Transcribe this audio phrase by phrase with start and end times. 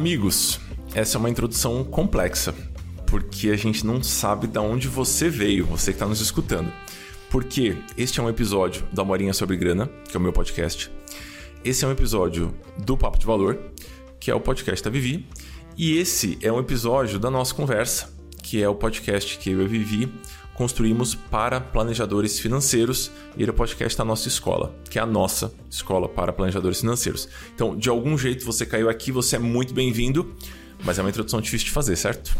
[0.00, 0.58] Amigos,
[0.94, 2.54] essa é uma introdução complexa,
[3.06, 6.72] porque a gente não sabe de onde você veio, você que está nos escutando.
[7.28, 10.90] Porque este é um episódio da Morinha sobre Grana, que é o meu podcast.
[11.62, 13.58] Esse é um episódio do Papo de Valor,
[14.18, 15.28] que é o podcast da Vivi.
[15.76, 18.10] E esse é um episódio da nossa conversa,
[18.42, 20.10] que é o podcast que eu e a Vivi
[20.60, 25.50] construímos para planejadores financeiros e ele o podcast da nossa escola, que é a nossa
[25.70, 27.26] escola para planejadores financeiros.
[27.54, 30.36] Então, de algum jeito você caiu aqui, você é muito bem-vindo,
[30.84, 32.36] mas é uma introdução difícil de fazer, certo?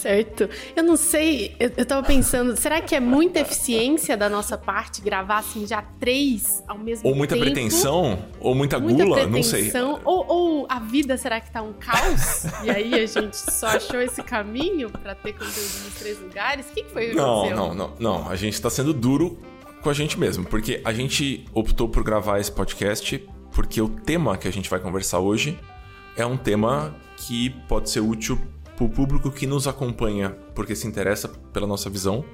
[0.00, 0.48] Certo.
[0.74, 5.02] Eu não sei, eu, eu tava pensando, será que é muita eficiência da nossa parte
[5.02, 7.08] gravar assim já três ao mesmo tempo?
[7.08, 7.44] Ou muita tempo?
[7.44, 8.18] pretensão?
[8.40, 9.16] Ou muita, muita gula?
[9.16, 10.02] Pretensão, não sei.
[10.04, 12.44] Ou, ou a vida será que tá um caos?
[12.64, 16.66] e aí a gente só achou esse caminho para ter conteúdo nos três lugares?
[16.66, 17.56] O que, que foi que Não, aconteceu?
[17.56, 18.28] não, não, não.
[18.28, 19.38] A gente tá sendo duro
[19.82, 24.36] com a gente mesmo, porque a gente optou por gravar esse podcast porque o tema
[24.38, 25.58] que a gente vai conversar hoje
[26.16, 28.38] é um tema que pode ser útil
[28.80, 32.24] para o público que nos acompanha porque se interessa pela nossa visão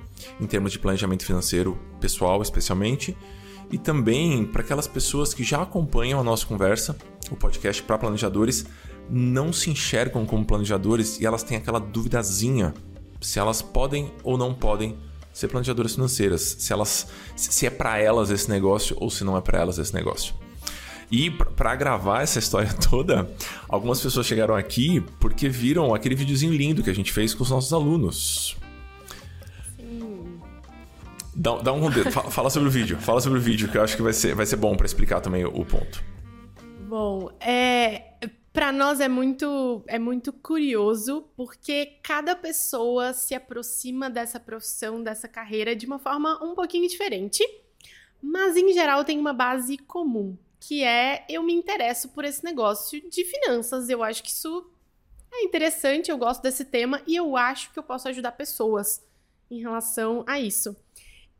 [0.41, 3.17] em termos de planejamento financeiro pessoal, especialmente,
[3.69, 6.97] e também para aquelas pessoas que já acompanham a nossa conversa,
[7.33, 8.65] o podcast para planejadores,
[9.11, 12.73] não se enxergam como planejadores e elas têm aquela duvidazinha
[13.21, 14.97] se elas podem ou não podem
[15.33, 19.41] ser planejadoras financeiras, se elas se é para elas esse negócio ou se não é
[19.41, 20.33] para elas esse negócio.
[21.11, 23.31] E para gravar essa história toda,
[23.69, 27.51] algumas pessoas chegaram aqui porque viram aquele videozinho lindo que a gente fez com os
[27.51, 28.57] nossos alunos.
[29.77, 30.41] Sim.
[31.35, 33.97] Dá, dá um Fa- fala sobre o vídeo, fala sobre o vídeo que eu acho
[33.97, 36.03] que vai ser, vai ser bom para explicar também o, o ponto.
[36.89, 38.15] Bom, é,
[38.53, 45.29] para nós é muito, é muito curioso porque cada pessoa se aproxima dessa profissão, dessa
[45.29, 47.45] carreira de uma forma um pouquinho diferente,
[48.23, 53.01] mas em geral tem uma base comum, que é eu me interesso por esse negócio
[53.11, 53.89] de finanças.
[53.89, 54.67] Eu acho que isso
[55.33, 59.03] é interessante, eu gosto desse tema e eu acho que eu posso ajudar pessoas
[59.51, 60.77] em relação a isso.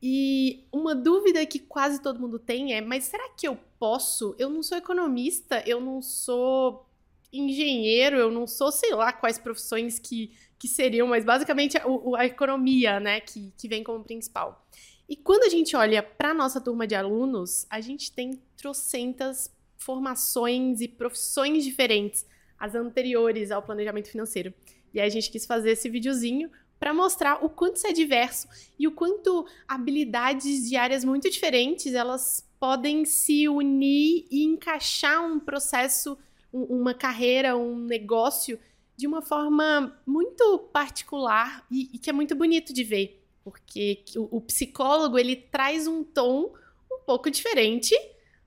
[0.03, 4.35] E uma dúvida que quase todo mundo tem é: mas será que eu posso?
[4.39, 6.87] Eu não sou economista, eu não sou
[7.33, 12.15] engenheiro, eu não sou, sei lá, quais profissões que, que seriam, mas basicamente a, o-
[12.17, 14.65] a economia, né, que, que vem como principal.
[15.09, 20.81] E quando a gente olha para nossa turma de alunos, a gente tem trocentas formações
[20.81, 22.27] e profissões diferentes,
[22.59, 24.53] as anteriores ao planejamento financeiro.
[24.93, 28.49] E aí a gente quis fazer esse videozinho para mostrar o quanto isso é diverso
[28.79, 35.39] e o quanto habilidades de áreas muito diferentes elas podem se unir e encaixar um
[35.39, 36.19] processo,
[36.53, 38.59] um- uma carreira, um negócio
[38.97, 44.41] de uma forma muito particular e, e que é muito bonito de ver, porque o,
[44.41, 46.53] psicólogo ele traz um tom
[46.91, 47.95] um pouco diferente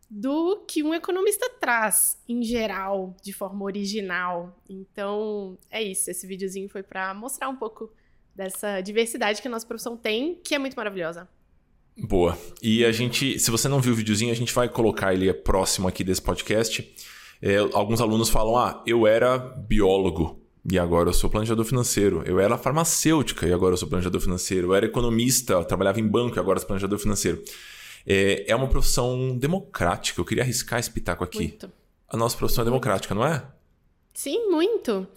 [0.09, 4.61] do que um economista traz em geral, de forma original.
[4.69, 7.89] Então, é isso, esse videozinho foi para mostrar um pouco
[8.35, 11.29] dessa diversidade que a nossa profissão tem, que é muito maravilhosa.
[11.97, 12.37] Boa.
[12.61, 15.87] E a gente, se você não viu o videozinho, a gente vai colocar ele próximo
[15.87, 16.93] aqui desse podcast.
[17.41, 22.24] É, alguns alunos falam: ah, eu era biólogo e agora eu sou planejador financeiro.
[22.25, 24.68] Eu era farmacêutica e agora eu sou planejador financeiro.
[24.68, 27.44] Eu era economista, trabalhava em banco e agora sou planejador financeiro.
[28.08, 30.20] É, é uma profissão democrática.
[30.20, 31.38] Eu queria arriscar esse pitaco aqui.
[31.40, 31.72] Muito.
[32.08, 33.44] A nossa profissão é democrática, não é?
[34.14, 35.08] Sim, muito.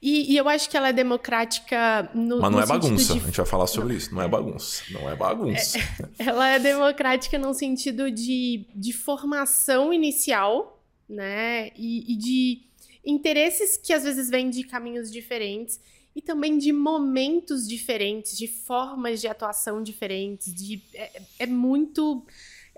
[0.00, 2.38] E, e eu acho que ela é democrática no.
[2.40, 3.14] Mas não no é bagunça.
[3.14, 4.14] de- A gente vai falar sobre isso.
[4.14, 4.82] Não é bagunça.
[4.90, 5.78] Não é bagunça.
[6.18, 11.70] Ela é democrática no sentido de, de formação inicial, né?
[11.76, 12.60] E, e de
[13.04, 15.80] interesses que às vezes vêm de caminhos diferentes
[16.14, 20.54] e também de momentos diferentes, de formas de atuação diferentes.
[20.54, 22.24] De, é, é muito.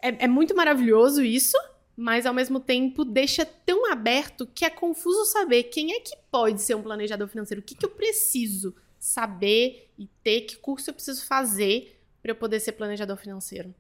[0.03, 1.57] É, é muito maravilhoso isso,
[1.97, 6.61] mas ao mesmo tempo deixa tão aberto que é confuso saber quem é que pode
[6.61, 10.95] ser um planejador financeiro, o que, que eu preciso saber e ter, que curso eu
[10.95, 13.75] preciso fazer para eu poder ser planejador financeiro.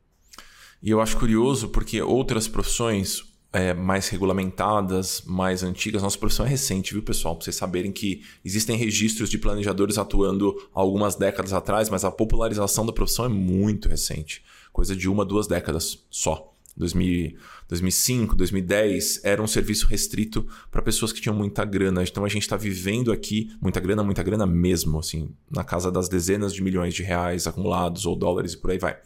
[0.82, 3.22] E eu acho curioso porque outras profissões
[3.54, 7.36] é, mais regulamentadas, mais antigas, nossa profissão é recente, viu, pessoal?
[7.36, 12.84] Pra vocês saberem que existem registros de planejadores atuando algumas décadas atrás, mas a popularização
[12.84, 14.42] da profissão é muito recente
[14.74, 16.50] coisa de uma, duas décadas só.
[16.76, 17.36] 2000,
[17.68, 22.02] 2005, 2010 era um serviço restrito para pessoas que tinham muita grana.
[22.02, 26.08] Então a gente está vivendo aqui muita grana, muita grana mesmo, assim, na casa das
[26.08, 28.98] dezenas de milhões de reais acumulados ou dólares e por aí vai.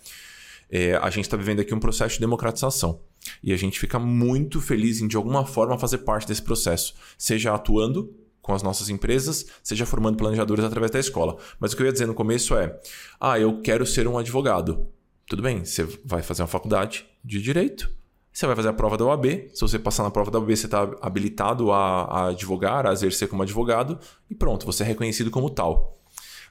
[0.70, 3.02] É, a gente está vivendo aqui um processo de democratização.
[3.42, 6.94] E a gente fica muito feliz em, de alguma forma, fazer parte desse processo.
[7.16, 11.36] Seja atuando com as nossas empresas, seja formando planejadores através da escola.
[11.60, 12.78] Mas o que eu ia dizer no começo é:
[13.20, 14.86] ah, eu quero ser um advogado.
[15.26, 17.90] Tudo bem, você vai fazer uma faculdade de direito.
[18.32, 19.50] Você vai fazer a prova da OAB.
[19.52, 23.28] Se você passar na prova da OAB, você está habilitado a, a advogar, a exercer
[23.28, 23.98] como advogado,
[24.30, 25.97] e pronto, você é reconhecido como tal.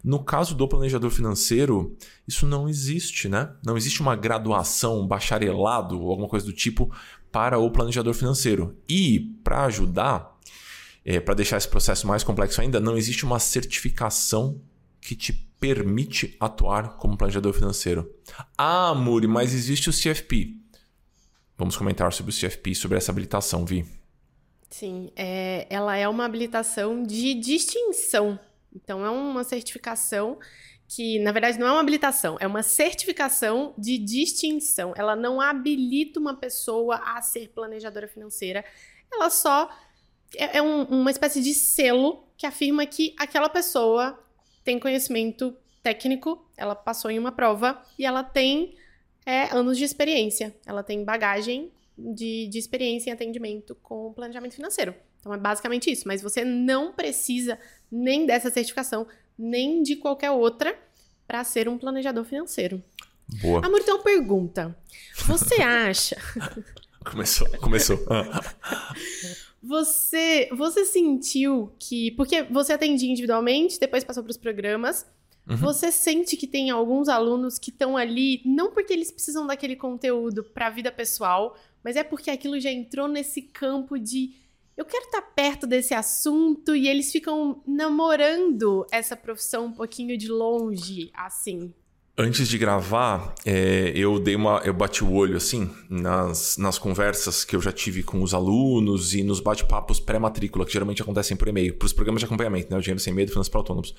[0.07, 3.53] No caso do planejador financeiro, isso não existe, né?
[3.61, 6.89] Não existe uma graduação, um bacharelado ou alguma coisa do tipo
[7.29, 8.77] para o planejador financeiro.
[8.87, 10.33] E para ajudar,
[11.03, 14.61] é, para deixar esse processo mais complexo ainda, não existe uma certificação
[15.01, 18.09] que te permite atuar como planejador financeiro.
[18.57, 20.55] Ah, Muri, mas existe o CFP.
[21.57, 23.85] Vamos comentar sobre o CFP, sobre essa habilitação, Vi.
[24.69, 28.39] Sim, é, ela é uma habilitação de distinção.
[28.83, 30.39] Então, é uma certificação
[30.87, 34.93] que, na verdade, não é uma habilitação, é uma certificação de distinção.
[34.95, 38.63] Ela não habilita uma pessoa a ser planejadora financeira,
[39.11, 39.69] ela só
[40.35, 44.17] é, é um, uma espécie de selo que afirma que aquela pessoa
[44.63, 48.75] tem conhecimento técnico, ela passou em uma prova e ela tem
[49.25, 54.93] é, anos de experiência, ela tem bagagem de, de experiência em atendimento com planejamento financeiro.
[55.19, 57.57] Então é basicamente isso, mas você não precisa
[57.91, 59.07] nem dessa certificação,
[59.37, 60.77] nem de qualquer outra
[61.27, 62.81] para ser um planejador financeiro.
[63.41, 63.65] Boa.
[63.65, 64.77] Amor, então pergunta.
[65.25, 66.15] Você acha.
[67.03, 67.99] começou, começou.
[69.61, 72.11] Você, você sentiu que.
[72.11, 75.05] Porque você atendia individualmente, depois passou para os programas.
[75.49, 75.55] Uhum.
[75.57, 80.43] Você sente que tem alguns alunos que estão ali, não porque eles precisam daquele conteúdo
[80.43, 84.33] para a vida pessoal, mas é porque aquilo já entrou nesse campo de
[84.77, 90.15] eu quero estar tá perto desse assunto e eles ficam namorando essa profissão um pouquinho
[90.15, 91.73] de longe, assim.
[92.15, 97.43] Antes de gravar, é, eu dei uma, eu bati o olho assim nas, nas conversas
[97.43, 101.47] que eu já tive com os alunos e nos bate-papos pré-matrícula que geralmente acontecem por
[101.47, 103.95] e-mail, para os programas de acompanhamento, né, o Dinheiro sem Medo, Finanças para Autônomos,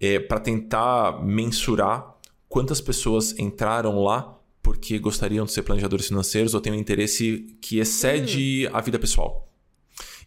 [0.00, 2.16] é, para tentar mensurar
[2.48, 7.78] quantas pessoas entraram lá porque gostariam de ser planejadores financeiros ou têm um interesse que
[7.78, 8.76] excede hum.
[8.76, 9.52] a vida pessoal.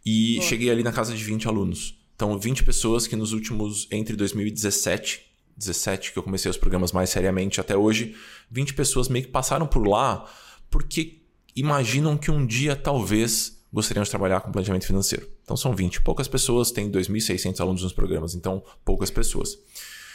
[0.05, 0.47] E Boa.
[0.47, 1.97] cheguei ali na casa de 20 alunos.
[2.15, 5.25] Então, 20 pessoas que nos últimos, entre 2017
[5.57, 8.15] 17 que eu comecei os programas mais seriamente até hoje,
[8.51, 10.29] 20 pessoas meio que passaram por lá
[10.69, 11.21] porque
[11.55, 15.29] imaginam que um dia talvez gostariam de trabalhar com planejamento financeiro.
[15.43, 16.01] Então são 20.
[16.01, 19.57] Poucas pessoas, tem 2.600 alunos nos programas, então poucas pessoas.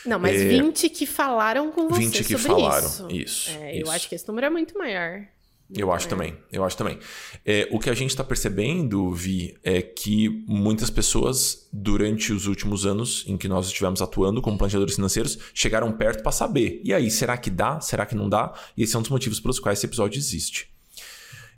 [0.04, 0.48] Não, mas é...
[0.48, 3.08] 20 que falaram com você 20 que falaram, isso.
[3.10, 3.86] Isso, é, isso.
[3.86, 5.26] Eu acho que esse número é muito maior.
[5.72, 6.10] Eu acho é.
[6.10, 6.98] também, eu acho também.
[7.44, 12.84] É, o que a gente está percebendo, Vi, é que muitas pessoas, durante os últimos
[12.84, 16.80] anos em que nós estivemos atuando como planejadores financeiros, chegaram perto para saber.
[16.82, 17.80] E aí, será que dá?
[17.80, 18.52] Será que não dá?
[18.76, 20.68] E esse é um dos motivos pelos quais esse episódio existe.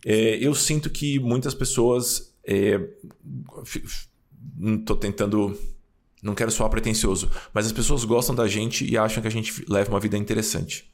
[0.04, 2.34] É, eu sinto que muitas pessoas.
[4.60, 5.58] Estou tentando.
[6.22, 9.64] Não quero soar pretencioso, mas as pessoas gostam da gente e acham que a gente
[9.68, 10.88] leva uma vida interessante.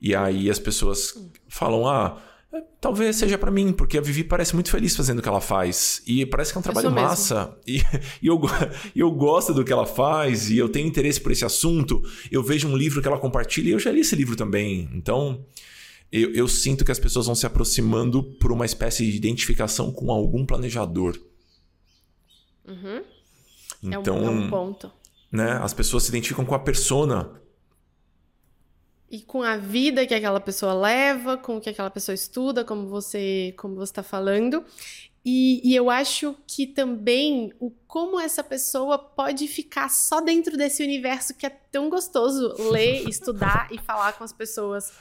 [0.00, 1.14] E aí as pessoas
[1.48, 2.22] falam: ah
[2.80, 6.02] talvez seja para mim, porque a Vivi parece muito feliz fazendo o que ela faz.
[6.06, 7.56] E parece que é um trabalho massa.
[7.66, 7.82] E,
[8.20, 8.40] e eu,
[8.94, 12.02] eu gosto do que ela faz, e eu tenho interesse por esse assunto.
[12.30, 14.90] Eu vejo um livro que ela compartilha e eu já li esse livro também.
[14.94, 15.44] Então,
[16.10, 20.10] eu, eu sinto que as pessoas vão se aproximando por uma espécie de identificação com
[20.10, 21.18] algum planejador.
[22.66, 23.02] Uhum.
[23.82, 24.92] Então, é um, é um ponto.
[25.30, 27.40] Né, as pessoas se identificam com a persona
[29.10, 32.88] e com a vida que aquela pessoa leva, com o que aquela pessoa estuda, como
[32.88, 34.64] você como você está falando.
[35.22, 40.82] E, e, eu acho que também o como essa pessoa pode ficar só dentro desse
[40.82, 44.92] universo que é tão gostoso ler, estudar e falar com as pessoas.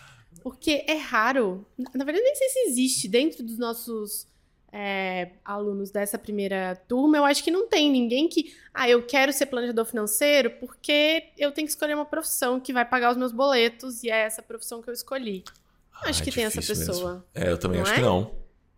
[0.41, 1.65] Porque é raro.
[1.77, 4.27] Na verdade, nem sei se existe dentro dos nossos
[4.71, 9.33] é, alunos dessa primeira turma, eu acho que não tem ninguém que, ah, eu quero
[9.33, 13.31] ser planejador financeiro porque eu tenho que escolher uma profissão que vai pagar os meus
[13.31, 15.43] boletos e é essa profissão que eu escolhi.
[15.93, 17.13] Ah, acho que tem essa pessoa.
[17.13, 17.23] Mesmo.
[17.33, 17.95] É, eu também acho é?
[17.95, 18.31] que não.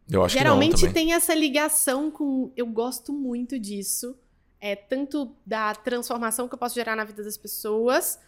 [0.10, 2.52] Eu acho Geralmente que não, tem essa ligação com.
[2.56, 4.18] Eu gosto muito disso.
[4.60, 8.20] É, tanto da transformação que eu posso gerar na vida das pessoas,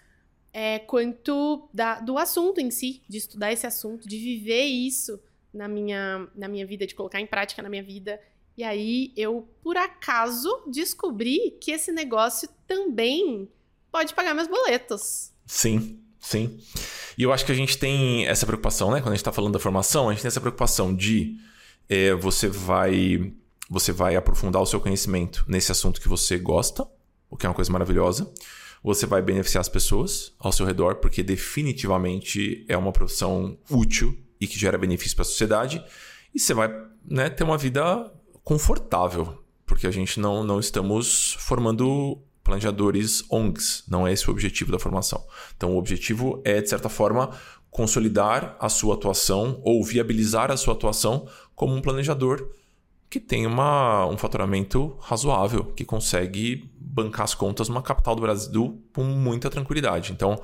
[0.51, 5.19] é, quanto da, do assunto em si, de estudar esse assunto, de viver isso
[5.53, 8.19] na minha, na minha vida, de colocar em prática na minha vida.
[8.57, 13.49] E aí eu, por acaso, descobri que esse negócio também
[13.91, 15.31] pode pagar meus boletos.
[15.45, 16.59] Sim, sim.
[17.17, 18.99] E eu acho que a gente tem essa preocupação, né?
[18.99, 21.37] Quando a gente está falando da formação, a gente tem essa preocupação de
[21.89, 23.33] é, você vai
[23.69, 26.87] você vai aprofundar o seu conhecimento nesse assunto que você gosta,
[27.29, 28.31] o que é uma coisa maravilhosa.
[28.83, 34.47] Você vai beneficiar as pessoas ao seu redor, porque definitivamente é uma profissão útil e
[34.47, 35.83] que gera benefício para a sociedade.
[36.33, 36.69] E você vai
[37.05, 38.11] né, ter uma vida
[38.43, 44.71] confortável, porque a gente não, não estamos formando planejadores ONGs, não é esse o objetivo
[44.71, 45.25] da formação.
[45.55, 47.31] Então, o objetivo é, de certa forma,
[47.71, 52.49] consolidar a sua atuação ou viabilizar a sua atuação como um planejador
[53.09, 58.83] que tem uma, um faturamento razoável, que consegue bancar as contas numa capital do Brasil
[58.91, 60.11] com muita tranquilidade.
[60.11, 60.41] Então,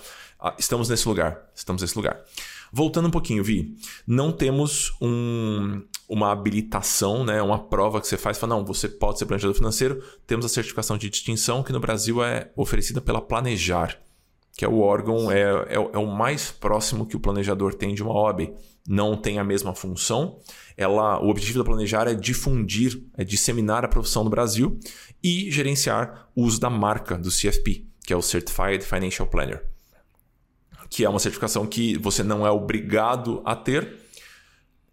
[0.58, 1.50] estamos nesse lugar.
[1.56, 2.24] Estamos nesse lugar.
[2.72, 8.38] Voltando um pouquinho, Vi, não temos um, uma habilitação, né, uma prova que você faz,
[8.38, 10.04] fala, não, você pode ser planejador financeiro.
[10.28, 14.00] Temos a certificação de distinção que no Brasil é oferecida pela Planejar,
[14.56, 18.04] que é o órgão, é, é, é o mais próximo que o planejador tem de
[18.04, 18.54] uma OAB.
[18.88, 20.40] Não tem a mesma função.
[20.76, 24.80] Ela, o objetivo da Planejar é difundir, é disseminar a profissão no Brasil
[25.24, 29.70] e gerenciar o uso da marca do CFP, que é o Certified Financial Planner
[30.90, 34.00] que é uma certificação que você não é obrigado a ter,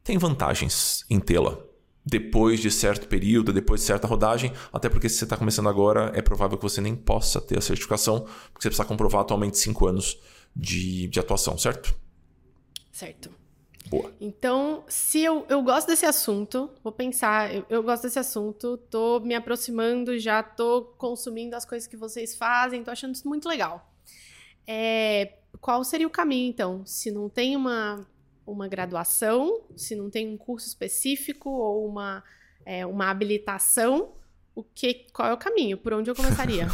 [0.04, 1.58] tem vantagens em tê-la.
[2.04, 6.12] Depois de certo período, depois de certa rodagem, até porque se você está começando agora,
[6.14, 9.86] é provável que você nem possa ter a certificação, porque você precisa comprovar atualmente 5
[9.86, 10.16] anos
[10.54, 11.92] de, de atuação, certo?
[12.92, 13.30] Certo.
[13.88, 14.12] Boa.
[14.20, 19.20] Então, se eu, eu gosto desse assunto, vou pensar, eu, eu gosto desse assunto, tô
[19.20, 23.92] me aproximando, já tô consumindo as coisas que vocês fazem, tô achando isso muito legal.
[24.66, 26.84] É, qual seria o caminho, então?
[26.84, 28.06] Se não tem uma,
[28.46, 32.22] uma graduação, se não tem um curso específico ou uma,
[32.64, 34.12] é, uma habilitação,
[34.56, 35.76] o que, qual é o caminho?
[35.76, 36.66] Por onde eu começaria?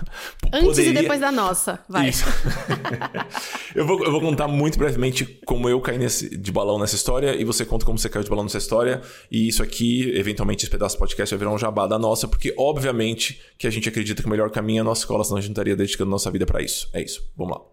[0.52, 2.10] Antes e depois da nossa, vai.
[3.74, 7.34] eu, vou, eu vou contar muito brevemente como eu caí nesse, de balão nessa história
[7.34, 9.00] e você conta como você caiu de balão nessa história.
[9.30, 12.52] E isso aqui, eventualmente, esse pedaço do podcast vai virar um jabá da nossa, porque
[12.58, 15.40] obviamente que a gente acredita que o melhor caminho é a nossa escola, senão a
[15.40, 16.90] gente não estaria dedicando nossa vida para isso.
[16.92, 17.26] É isso.
[17.38, 17.64] Vamos lá.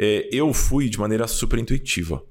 [0.00, 2.24] É, eu fui de maneira super intuitiva.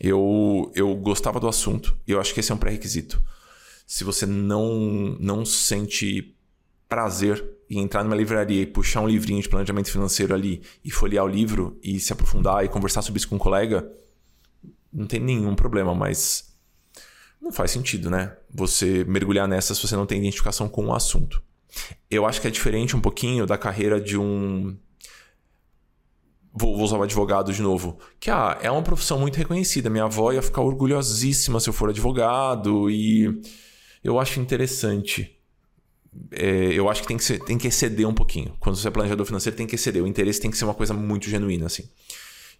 [0.00, 3.22] Eu, eu gostava do assunto e eu acho que esse é um pré-requisito.
[3.86, 6.36] Se você não, não sente
[6.88, 11.24] prazer em entrar numa livraria e puxar um livrinho de planejamento financeiro ali e folhear
[11.24, 13.88] o livro e se aprofundar e conversar sobre isso com um colega,
[14.92, 16.56] não tem nenhum problema, mas
[17.40, 18.36] não faz sentido, né?
[18.52, 21.40] Você mergulhar nessa se você não tem identificação com o assunto.
[22.10, 24.76] Eu acho que é diferente um pouquinho da carreira de um
[26.58, 27.98] Vou, usar o advogado de novo.
[28.18, 29.90] Que ah, é uma profissão muito reconhecida.
[29.90, 32.90] Minha avó ia ficar orgulhosíssima se eu for advogado.
[32.90, 33.42] E
[34.02, 35.38] eu acho interessante.
[36.30, 38.54] É, eu acho que tem que, ser, tem que exceder um pouquinho.
[38.58, 40.02] Quando você é planejador financeiro, tem que exceder.
[40.02, 41.88] O interesse tem que ser uma coisa muito genuína, assim.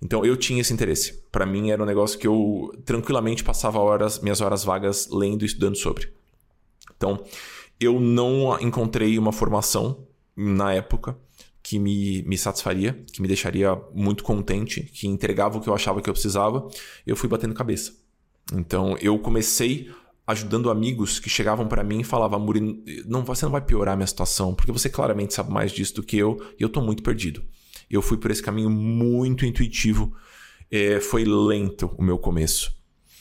[0.03, 1.25] Então eu tinha esse interesse.
[1.33, 5.47] Para mim era um negócio que eu tranquilamente passava horas, minhas horas vagas lendo e
[5.47, 6.13] estudando sobre.
[6.97, 7.25] Então
[7.81, 11.17] eu não encontrei uma formação na época
[11.67, 16.01] que me, me satisfaria, que me deixaria muito contente, que entregava o que eu achava
[16.01, 16.69] que eu precisava,
[17.05, 17.93] eu fui batendo cabeça.
[18.53, 19.91] Então eu comecei
[20.25, 22.61] ajudando amigos que chegavam para mim e falavam, Muri,
[23.05, 26.05] não, você não vai piorar a minha situação, porque você claramente sabe mais disso do
[26.05, 27.43] que eu e eu tô muito perdido.
[27.91, 30.15] Eu fui por esse caminho muito intuitivo,
[30.71, 32.73] é, foi lento o meu começo.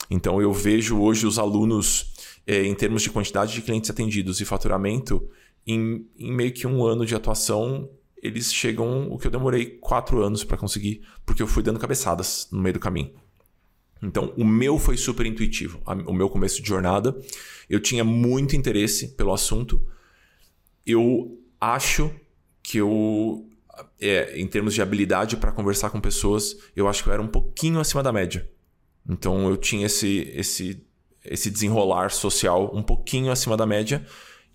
[0.07, 2.13] Então eu vejo hoje os alunos,
[2.45, 5.27] é, em termos de quantidade de clientes atendidos e faturamento,
[5.65, 7.89] em, em meio que um ano de atuação,
[8.25, 12.47] eles chegam o que eu demorei quatro anos para conseguir, porque eu fui dando cabeçadas
[12.51, 13.11] no meio do caminho.
[14.01, 15.81] Então, o meu foi super intuitivo.
[16.07, 17.15] O meu começo de jornada,
[17.69, 19.81] eu tinha muito interesse pelo assunto.
[20.85, 22.11] Eu acho
[22.61, 23.47] que eu,
[23.99, 27.27] é, em termos de habilidade para conversar com pessoas, eu acho que eu era um
[27.27, 28.49] pouquinho acima da média.
[29.07, 30.85] Então, eu tinha esse, esse,
[31.23, 34.05] esse desenrolar social um pouquinho acima da média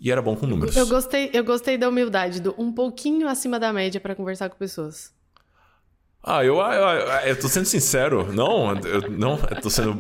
[0.01, 0.75] e era bom com números.
[0.77, 4.57] Eu gostei, eu gostei da humildade, do um pouquinho acima da média para conversar com
[4.57, 5.13] pessoas.
[6.23, 8.31] Ah, eu, eu, eu tô sendo sincero.
[8.31, 9.97] Não, eu, não, eu tô sendo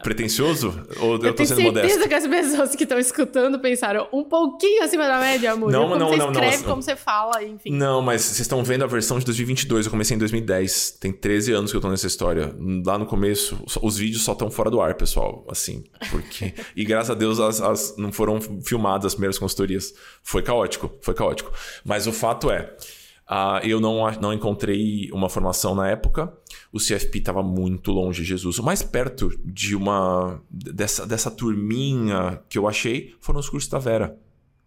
[0.00, 1.88] pretencioso ou eu, eu tô sendo modesto?
[1.88, 5.52] Eu tenho certeza que as pessoas que estão escutando pensaram um pouquinho acima da média,
[5.52, 5.72] amor.
[5.72, 7.70] Não, como não, você não, escreve, não, como você fala, enfim.
[7.72, 9.86] Não, mas vocês estão vendo a versão de 2022.
[9.86, 10.98] Eu comecei em 2010.
[11.00, 12.54] Tem 13 anos que eu tô nessa história.
[12.84, 15.44] Lá no começo, os vídeos só estão fora do ar, pessoal.
[15.50, 15.82] Assim,
[16.12, 16.54] porque...
[16.76, 19.92] e graças a Deus as, as não foram filmadas as primeiras consultorias.
[20.22, 21.50] Foi caótico, foi caótico.
[21.84, 22.72] Mas o fato é...
[23.28, 26.32] Uh, eu não, não encontrei uma formação na época.
[26.72, 28.58] O CFP estava muito longe de Jesus.
[28.58, 33.80] O mais perto de uma dessa, dessa turminha que eu achei foram os cursos da
[33.80, 34.16] Vera,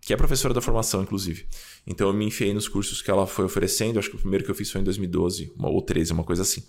[0.02, 1.48] que é professora da formação, inclusive.
[1.88, 3.98] Então eu me enfiei nos cursos que ela foi oferecendo.
[3.98, 6.42] Acho que o primeiro que eu fiz foi em 2012, uma, ou 13, uma coisa
[6.42, 6.64] assim.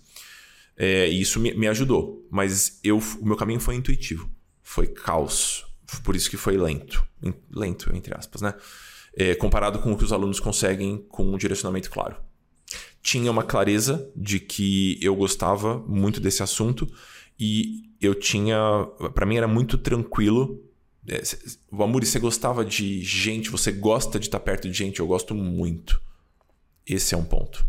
[0.77, 2.25] É, e isso me, me ajudou.
[2.31, 4.31] Mas eu, o meu caminho foi intuitivo.
[4.63, 5.67] Foi caos.
[6.05, 7.05] Por isso que foi lento.
[7.51, 8.55] Lento, entre aspas, né?
[9.17, 12.17] É, comparado com o que os alunos conseguem com um direcionamento claro.
[13.03, 16.87] Tinha uma clareza de que eu gostava muito desse assunto
[17.39, 18.57] e eu tinha.
[19.15, 20.63] Para mim era muito tranquilo.
[21.09, 21.23] É,
[21.73, 25.35] o Amuri, você gostava de gente, você gosta de estar perto de gente, eu gosto
[25.35, 26.01] muito.
[26.87, 27.65] Esse é um ponto.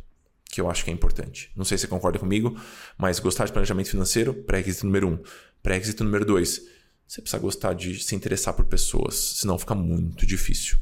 [0.52, 1.50] que eu acho que é importante.
[1.56, 2.60] Não sei se você concorda comigo,
[2.98, 5.20] mas gostar de planejamento financeiro, pré-requisito número um.
[5.64, 6.62] Pré-requisito número dois,
[7.08, 10.78] você precisa gostar de se interessar por pessoas, senão fica muito difícil.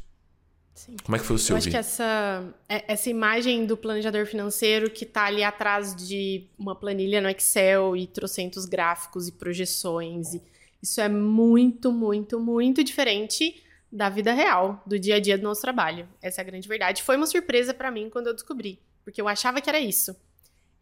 [0.80, 0.96] Sim.
[1.04, 1.54] Como é que foi o seu?
[1.54, 6.46] Eu acho que essa, é, essa imagem do planejador financeiro que está ali atrás de
[6.58, 10.42] uma planilha no Excel e trocentos gráficos e projeções, e
[10.82, 15.60] isso é muito, muito, muito diferente da vida real, do dia a dia do nosso
[15.60, 16.08] trabalho.
[16.22, 17.02] Essa é a grande verdade.
[17.02, 20.16] Foi uma surpresa para mim quando eu descobri porque eu achava que era isso.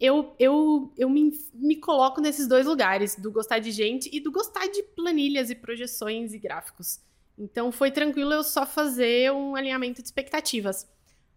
[0.01, 4.31] Eu, eu, eu me, me coloco nesses dois lugares, do gostar de gente e do
[4.31, 7.01] gostar de planilhas e projeções e gráficos.
[7.39, 10.87] Então foi tranquilo eu só fazer um alinhamento de expectativas.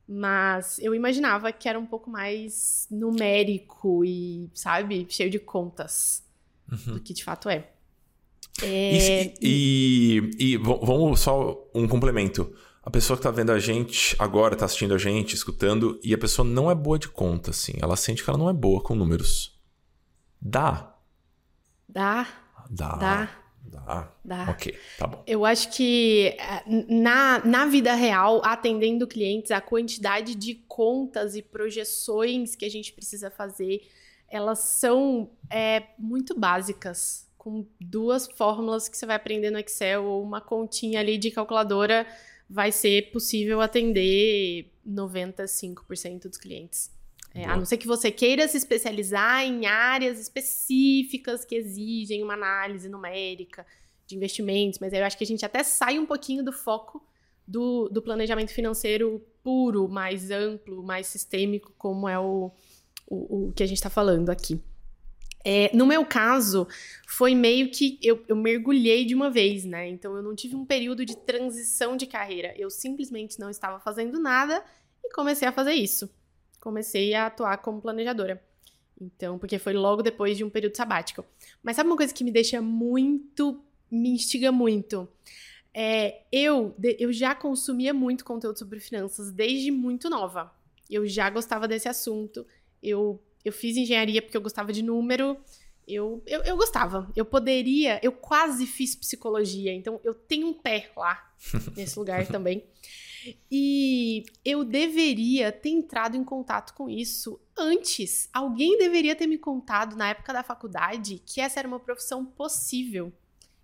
[0.08, 6.26] Mas eu imaginava que era um pouco mais numérico e, sabe, cheio de contas
[6.70, 6.96] uhum.
[6.96, 7.70] do que de fato é.
[8.62, 9.34] é...
[9.42, 12.54] E, e, e, vamos só um complemento
[12.84, 16.18] a pessoa que tá vendo a gente agora, tá assistindo a gente, escutando, e a
[16.18, 17.74] pessoa não é boa de conta, assim.
[17.80, 19.60] Ela sente que ela não é boa com números.
[20.42, 20.96] Dá.
[21.88, 22.28] Dá.
[22.70, 22.96] Dá.
[22.96, 23.41] Dá.
[23.72, 24.14] Dá.
[24.24, 24.50] Dá.
[24.52, 25.24] Ok, tá bom.
[25.26, 31.42] Eu acho que eh, na, na vida real, atendendo clientes, a quantidade de contas e
[31.42, 33.88] projeções que a gente precisa fazer,
[34.28, 37.30] elas são é, muito básicas.
[37.38, 42.06] Com duas fórmulas que você vai aprender no Excel ou uma continha ali de calculadora
[42.50, 46.92] vai ser possível atender 95% dos clientes.
[47.34, 52.34] É, a não ser que você queira se especializar em áreas específicas que exigem uma
[52.34, 53.66] análise numérica
[54.06, 57.02] de investimentos, mas eu acho que a gente até sai um pouquinho do foco
[57.48, 62.52] do, do planejamento financeiro puro, mais amplo, mais sistêmico, como é o,
[63.08, 64.62] o, o que a gente está falando aqui.
[65.44, 66.68] É, no meu caso,
[67.08, 69.90] foi meio que eu, eu, mergulhei de uma vez, né?
[69.90, 72.54] Então eu não tive um período de transição de carreira.
[72.58, 74.64] Eu simplesmente não estava fazendo nada
[75.04, 76.10] e comecei a fazer isso.
[76.62, 78.42] Comecei a atuar como planejadora.
[79.00, 81.26] Então, porque foi logo depois de um período sabático.
[81.62, 85.10] Mas sabe uma coisa que me deixa muito, me instiga muito?
[85.74, 90.54] É, eu, eu já consumia muito conteúdo sobre finanças desde muito nova.
[90.90, 92.46] Eu já gostava desse assunto.
[92.82, 95.38] Eu eu fiz engenharia porque eu gostava de número.
[95.88, 97.12] Eu, eu, eu gostava.
[97.16, 98.00] Eu poderia.
[98.04, 99.74] Eu quase fiz psicologia.
[99.74, 101.34] Então eu tenho um pé lá,
[101.76, 102.64] nesse lugar também.
[103.52, 108.30] E eu deveria ter entrado em contato com isso antes.
[108.34, 113.12] Alguém deveria ter me contado na época da faculdade que essa era uma profissão possível.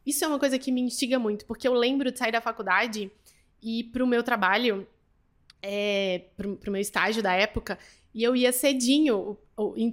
[0.05, 3.11] Isso é uma coisa que me instiga muito, porque eu lembro de sair da faculdade
[3.61, 4.87] e para o meu trabalho,
[5.61, 7.77] é, para o meu estágio da época,
[8.13, 9.37] e eu ia cedinho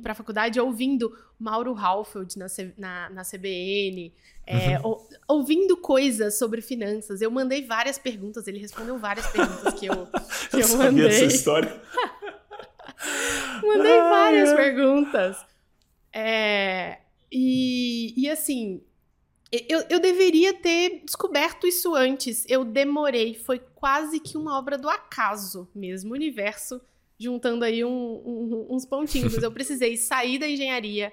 [0.03, 2.47] para a faculdade ouvindo Mauro Halfeld na,
[2.79, 4.11] na, na CBN,
[4.47, 4.87] é, uhum.
[4.87, 7.21] ou, ouvindo coisas sobre finanças.
[7.21, 10.09] Eu mandei várias perguntas, ele respondeu várias perguntas que eu,
[10.51, 11.07] que eu, eu mandei.
[11.07, 11.83] essa história.
[13.63, 15.37] mandei várias perguntas.
[16.11, 18.83] É, e, e assim,
[19.69, 22.47] eu, eu deveria ter descoberto isso antes.
[22.49, 26.13] Eu demorei, foi quase que uma obra do acaso mesmo.
[26.13, 26.81] O universo
[27.19, 29.35] juntando aí um, um, uns pontinhos.
[29.43, 31.13] eu precisei sair da engenharia,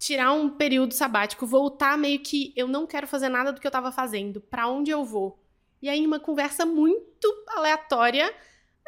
[0.00, 3.68] tirar um período sabático, voltar meio que eu não quero fazer nada do que eu
[3.68, 5.38] estava fazendo, para onde eu vou.
[5.82, 8.34] E aí, uma conversa muito aleatória,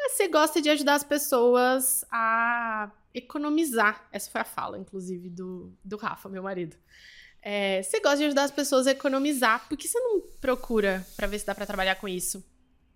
[0.09, 4.09] você gosta de ajudar as pessoas a economizar.
[4.11, 6.79] Essa foi a fala, inclusive, do, do Rafa, meu marido.
[7.43, 11.27] É, você gosta de ajudar as pessoas a economizar, por que você não procura para
[11.27, 12.43] ver se dá para trabalhar com isso?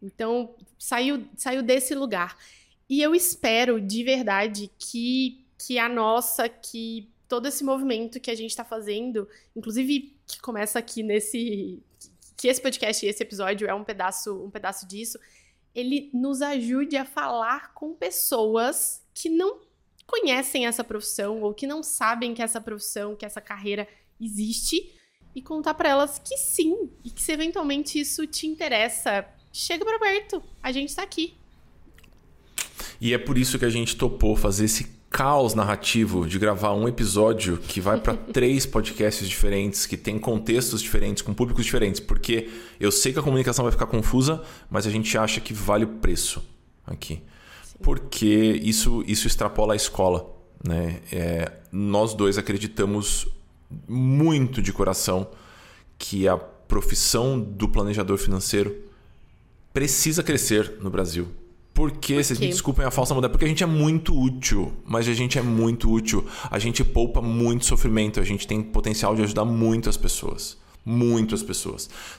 [0.00, 2.34] Então, saiu, saiu desse lugar.
[2.88, 8.34] E eu espero de verdade que, que a nossa, que todo esse movimento que a
[8.34, 11.82] gente está fazendo, inclusive que começa aqui nesse.
[12.36, 15.18] que esse podcast e esse episódio é um pedaço, um pedaço disso,
[15.74, 19.60] ele nos ajude a falar com pessoas que não
[20.06, 23.88] conhecem essa profissão ou que não sabem que essa profissão, que essa carreira
[24.20, 24.94] existe
[25.34, 29.98] e contar para elas que sim e que se eventualmente isso te interessa, chega para
[29.98, 31.34] perto, a gente está aqui.
[33.00, 36.86] E é por isso que a gente topou fazer esse caos narrativo de gravar um
[36.86, 42.50] episódio que vai para três podcasts diferentes, que tem contextos diferentes, com públicos diferentes, porque
[42.78, 45.88] eu sei que a comunicação vai ficar confusa, mas a gente acha que vale o
[45.88, 46.44] preço
[46.86, 47.22] aqui.
[47.64, 47.78] Sim.
[47.82, 50.36] Porque isso, isso extrapola a escola.
[50.62, 51.00] Né?
[51.10, 53.26] É, nós dois acreditamos
[53.88, 55.30] muito de coração
[55.96, 58.84] que a profissão do planejador financeiro
[59.72, 61.26] precisa crescer no Brasil.
[61.76, 65.06] Porque, Por vocês me desculpem a falsa modéstia, porque a gente é muito útil, mas
[65.06, 66.24] a gente é muito útil.
[66.50, 70.56] A gente poupa muito sofrimento, a gente tem potencial de ajudar muito as pessoas.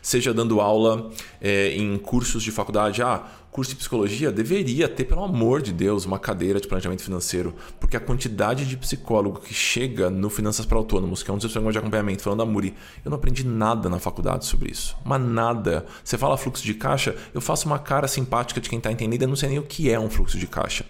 [0.01, 5.23] Seja dando aula é, em cursos de faculdade, ah, curso de psicologia deveria ter, pelo
[5.23, 10.09] amor de Deus, uma cadeira de planejamento financeiro, porque a quantidade de psicólogo que chega
[10.09, 13.09] no Finanças para Autônomos, que é um dos programas de acompanhamento, falando da Muri, eu
[13.09, 14.95] não aprendi nada na faculdade sobre isso.
[15.03, 15.85] Mas nada.
[16.03, 19.27] Você fala fluxo de caixa, eu faço uma cara simpática de quem está entendendo, eu
[19.29, 20.85] não sei nem o que é um fluxo de caixa.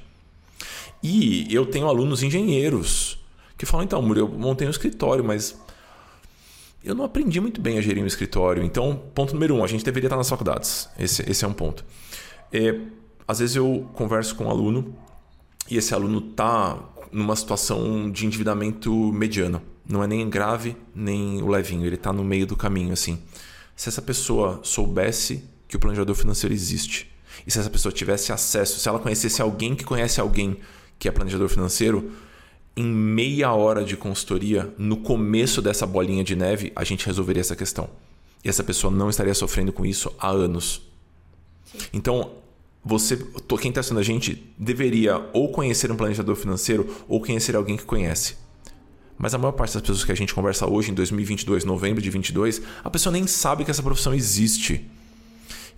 [1.01, 3.17] E eu tenho alunos engenheiros
[3.57, 5.57] que falam, então, Muri, eu montei um escritório, mas
[6.87, 8.63] eu não aprendi muito bem a gerir um escritório.
[8.63, 10.89] Então, ponto número um, a gente deveria estar nas faculdades.
[10.97, 11.83] Esse, esse é um ponto.
[12.51, 12.79] É,
[13.27, 14.95] às vezes eu converso com um aluno
[15.69, 16.79] e esse aluno está
[17.11, 19.61] numa situação de endividamento mediano.
[19.87, 21.85] Não é nem grave, nem o levinho.
[21.85, 23.19] Ele está no meio do caminho, assim.
[23.75, 27.11] Se essa pessoa soubesse que o planejador financeiro existe,
[27.45, 30.57] e se essa pessoa tivesse acesso, se ela conhecesse alguém que conhece alguém
[30.97, 32.11] que é planejador financeiro,
[32.77, 37.55] em meia hora de consultoria, no começo dessa bolinha de neve, a gente resolveria essa
[37.55, 37.89] questão.
[38.45, 40.83] E essa pessoa não estaria sofrendo com isso há anos.
[41.65, 41.79] Sim.
[41.91, 42.33] Então,
[42.85, 43.17] você,
[43.59, 47.83] quem está assistindo a gente, deveria ou conhecer um planejador financeiro ou conhecer alguém que
[47.83, 48.35] conhece.
[49.17, 52.11] Mas a maior parte das pessoas que a gente conversa hoje, em 2022, novembro de
[52.11, 54.85] 22, a pessoa nem sabe que essa profissão existe.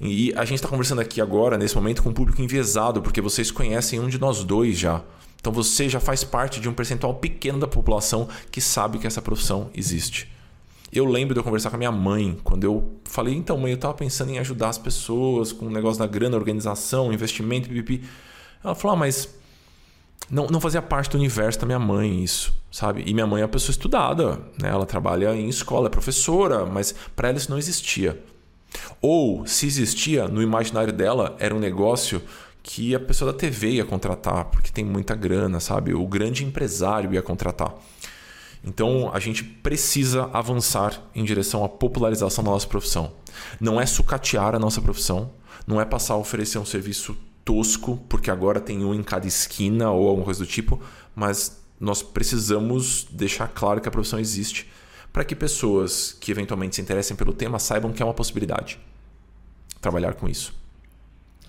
[0.01, 3.49] E a gente está conversando aqui agora, nesse momento, com um público enviesado, porque vocês
[3.49, 5.01] conhecem um de nós dois já.
[5.39, 9.21] Então você já faz parte de um percentual pequeno da população que sabe que essa
[9.21, 10.29] profissão existe.
[10.91, 13.75] Eu lembro de eu conversar com a minha mãe, quando eu falei, então, mãe, eu
[13.75, 18.03] estava pensando em ajudar as pessoas com o negócio da grana, organização, investimento, pipi.
[18.63, 19.29] Ela falou, ah, mas
[20.29, 23.03] não, não fazia parte do universo da minha mãe isso, sabe?
[23.05, 24.69] E minha mãe é uma pessoa estudada, né?
[24.69, 28.19] Ela trabalha em escola, é professora, mas para ela isso não existia.
[29.01, 32.21] Ou, se existia, no imaginário dela era um negócio
[32.71, 35.91] que a pessoa da TV ia contratar, porque tem muita grana, sabe?
[35.95, 37.73] O grande empresário ia contratar.
[38.63, 43.11] Então a gente precisa avançar em direção à popularização da nossa profissão.
[43.59, 45.31] Não é sucatear a nossa profissão,
[45.65, 49.89] não é passar a oferecer um serviço tosco, porque agora tem um em cada esquina
[49.89, 50.79] ou alguma coisa do tipo,
[51.15, 54.69] mas nós precisamos deixar claro que a profissão existe
[55.11, 58.79] para que pessoas que eventualmente se interessem pelo tema saibam que é uma possibilidade
[59.81, 60.59] trabalhar com isso.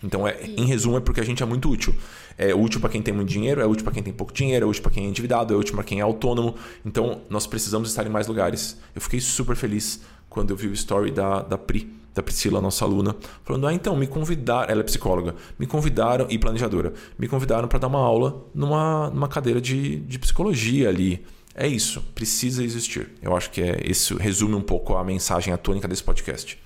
[0.02, 1.94] Então, é, em resumo, é porque a gente é muito útil.
[2.38, 4.68] É útil para quem tem muito dinheiro, é útil para quem tem pouco dinheiro, é
[4.68, 6.54] útil para quem é endividado, é útil para quem é autônomo.
[6.84, 8.78] Então, nós precisamos estar em mais lugares.
[8.94, 12.84] Eu fiquei super feliz quando eu vi o story da, da Pri, da Priscila, nossa
[12.84, 14.70] aluna, falando: Ah, então, me convidaram.
[14.70, 15.34] Ela é psicóloga.
[15.58, 20.18] Me convidaram, e planejadora, me convidaram para dar uma aula numa, numa cadeira de, de
[20.18, 21.24] psicologia ali.
[21.54, 23.10] É isso, precisa existir.
[23.20, 26.58] Eu acho que é isso resume um pouco a mensagem, a tônica desse podcast.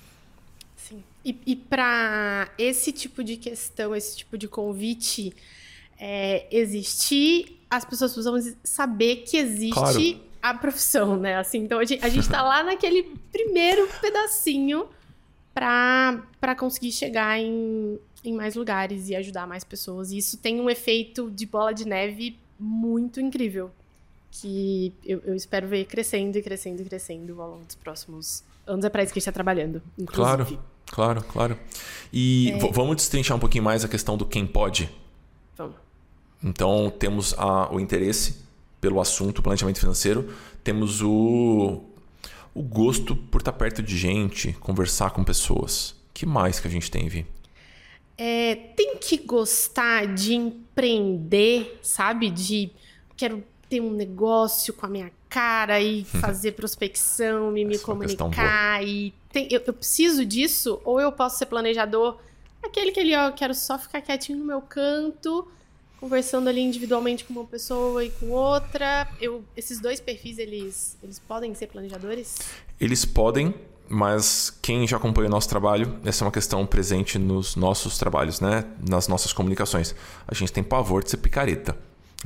[1.25, 5.35] E, e para esse tipo de questão, esse tipo de convite
[5.99, 10.21] é, existir, as pessoas precisam saber que existe claro.
[10.43, 11.37] a profissão, né?
[11.37, 14.87] Assim, então a gente, está lá naquele primeiro pedacinho
[15.55, 20.11] para conseguir chegar em, em mais lugares e ajudar mais pessoas.
[20.11, 23.71] E isso tem um efeito de bola de neve muito incrível.
[24.31, 28.85] Que eu, eu espero ver crescendo e crescendo e crescendo ao longo dos próximos anos.
[28.85, 29.81] É para isso que a gente está trabalhando.
[29.97, 30.57] Inclusive.
[30.57, 30.74] Claro.
[30.95, 31.59] Claro, claro.
[32.13, 32.59] E é...
[32.71, 34.89] vamos destrinchar um pouquinho mais a questão do quem pode?
[35.59, 35.75] Vamos.
[36.41, 38.45] Então, temos a, o interesse
[38.81, 41.83] pelo assunto planejamento financeiro, temos o,
[42.55, 45.97] o gosto por estar perto de gente, conversar com pessoas.
[46.15, 47.27] que mais que a gente tem, Vi?
[48.17, 52.31] É, tem que gostar de empreender, sabe?
[52.31, 52.71] De
[53.17, 58.85] quero ter um negócio com a minha cara e fazer prospecção e me é comunicar
[58.87, 62.19] e tem, eu, eu, preciso disso ou eu posso ser planejador
[62.63, 65.49] aquele que ali ó, eu quero só ficar quietinho no meu canto
[65.99, 71.19] conversando ali individualmente com uma pessoa e com outra eu esses dois perfis eles eles
[71.19, 72.37] podem ser planejadores
[72.81, 73.53] eles podem
[73.89, 78.41] mas quem já acompanha o nosso trabalho, essa é uma questão presente nos nossos trabalhos,
[78.41, 78.65] né?
[78.89, 79.95] Nas nossas comunicações.
[80.27, 81.77] A gente tem pavor de ser picareta.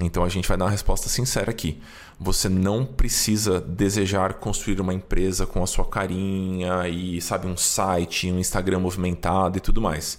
[0.00, 1.80] Então a gente vai dar uma resposta sincera aqui.
[2.20, 8.30] Você não precisa desejar construir uma empresa com a sua carinha e, sabe, um site,
[8.30, 10.18] um Instagram movimentado e tudo mais.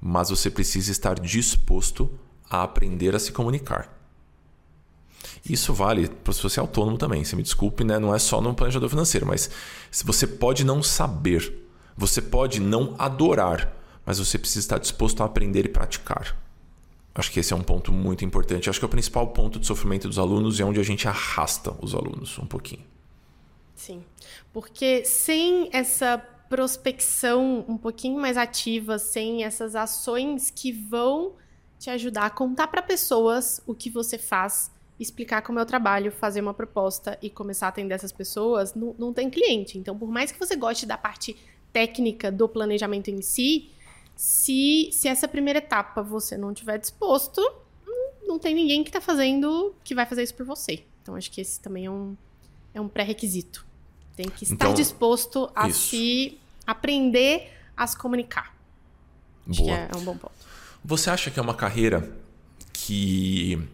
[0.00, 2.10] Mas você precisa estar disposto
[2.48, 3.94] a aprender a se comunicar.
[5.48, 7.24] Isso vale para se você é autônomo também.
[7.24, 7.98] Você me desculpe, né?
[7.98, 9.50] não é só no planejador financeiro, mas
[9.90, 15.26] se você pode não saber, você pode não adorar, mas você precisa estar disposto a
[15.26, 16.36] aprender e praticar.
[17.18, 18.70] Acho que esse é um ponto muito importante.
[18.70, 21.08] Acho que é o principal ponto de sofrimento dos alunos e é onde a gente
[21.08, 22.84] arrasta os alunos um pouquinho.
[23.74, 24.04] Sim,
[24.52, 26.16] porque sem essa
[26.48, 31.32] prospecção um pouquinho mais ativa, sem essas ações que vão
[31.76, 36.12] te ajudar a contar para pessoas o que você faz explicar como é o trabalho,
[36.12, 39.76] fazer uma proposta e começar a atender essas pessoas, não, não tem cliente.
[39.76, 41.36] Então, por mais que você goste da parte
[41.72, 43.70] técnica do planejamento em si,
[44.18, 47.40] se, se essa primeira etapa você não tiver disposto,
[47.86, 50.84] não, não tem ninguém que está fazendo, que vai fazer isso por você.
[51.00, 52.16] Então, acho que esse também é um,
[52.74, 53.64] é um pré-requisito.
[54.16, 55.90] Tem que estar então, disposto a isso.
[55.90, 58.56] se aprender a se comunicar.
[59.48, 59.76] Acho Boa.
[59.76, 60.34] que é, é um bom ponto.
[60.84, 62.12] Você acha que é uma carreira
[62.72, 63.68] que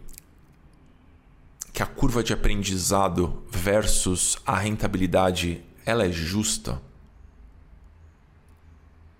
[1.73, 6.79] que a curva de aprendizado versus a rentabilidade ela é justa?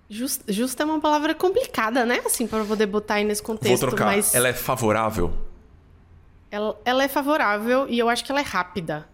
[0.08, 2.20] Just, justa é uma palavra complicada, né?
[2.24, 3.80] Assim, para poder botar aí nesse contexto.
[3.80, 4.06] Vou trocar.
[4.06, 4.34] Mas...
[4.34, 5.32] Ela é favorável?
[6.50, 9.08] Ela, ela é favorável e eu acho que ela é rápida.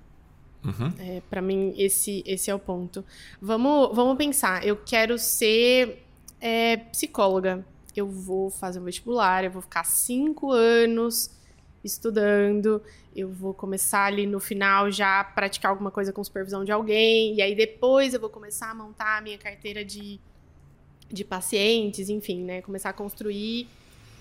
[0.64, 0.92] Uhum.
[0.98, 3.04] É, para mim, esse, esse é o ponto.
[3.40, 4.66] Vamos, vamos pensar.
[4.66, 6.04] Eu quero ser
[6.40, 7.64] é, psicóloga.
[7.96, 11.30] Eu vou fazer um vestibular, eu vou ficar cinco anos
[11.84, 12.82] estudando,
[13.14, 17.42] eu vou começar ali no final já praticar alguma coisa com supervisão de alguém, e
[17.42, 20.20] aí depois eu vou começar a montar a minha carteira de,
[21.10, 22.62] de pacientes, enfim, né?
[22.62, 23.68] Começar a construir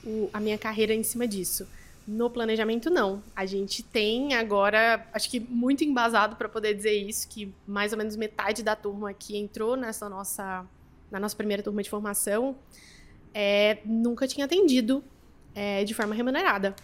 [0.03, 1.67] o, a minha carreira em cima disso.
[2.07, 3.21] No planejamento, não.
[3.35, 7.97] A gente tem agora, acho que muito embasado para poder dizer isso, que mais ou
[7.97, 10.65] menos metade da turma que entrou nessa nossa,
[11.09, 12.55] na nossa primeira turma de formação
[13.33, 15.03] é, nunca tinha atendido
[15.53, 16.75] é, de forma remunerada.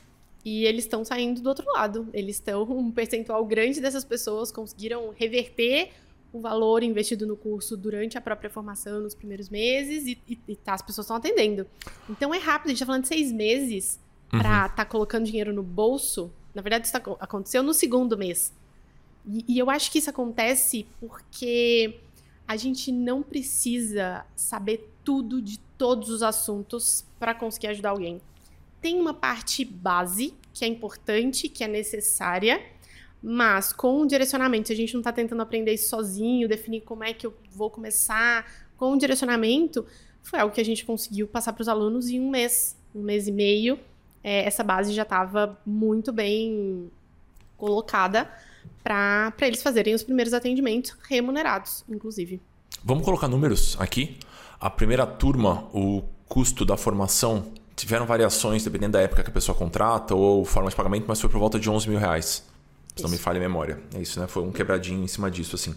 [0.45, 2.07] E eles estão saindo do outro lado.
[2.13, 5.91] Eles estão, um percentual grande dessas pessoas conseguiram reverter
[6.31, 10.55] o valor investido no curso durante a própria formação, nos primeiros meses, e, e, e
[10.55, 11.65] tá, as pessoas estão atendendo.
[12.09, 13.99] Então é rápido, a gente tá falando de seis meses
[14.31, 14.39] uhum.
[14.39, 16.31] para estar tá colocando dinheiro no bolso.
[16.53, 18.53] Na verdade, isso tá, aconteceu no segundo mês.
[19.25, 21.99] E, e eu acho que isso acontece porque
[22.47, 28.21] a gente não precisa saber tudo de todos os assuntos para conseguir ajudar alguém.
[28.79, 32.63] Tem uma parte base que é importante, que é necessária,
[33.21, 37.03] mas com o direcionamento, se a gente não está tentando aprender isso sozinho, definir como
[37.03, 38.45] é que eu vou começar,
[38.77, 39.85] com o direcionamento,
[40.21, 43.27] foi algo que a gente conseguiu passar para os alunos em um mês, um mês
[43.27, 43.79] e meio.
[44.23, 46.91] É, essa base já estava muito bem
[47.57, 48.29] colocada
[48.83, 52.39] para eles fazerem os primeiros atendimentos remunerados, inclusive.
[52.83, 54.17] Vamos colocar números aqui.
[54.59, 59.57] A primeira turma, o custo da formação, tiveram variações dependendo da época que a pessoa
[59.57, 62.43] contrata ou forma de pagamento, mas foi por volta de 11 mil reais.
[62.97, 63.79] Se não me falha a memória.
[63.93, 64.27] É isso, né?
[64.27, 65.75] Foi um quebradinho em cima disso, assim.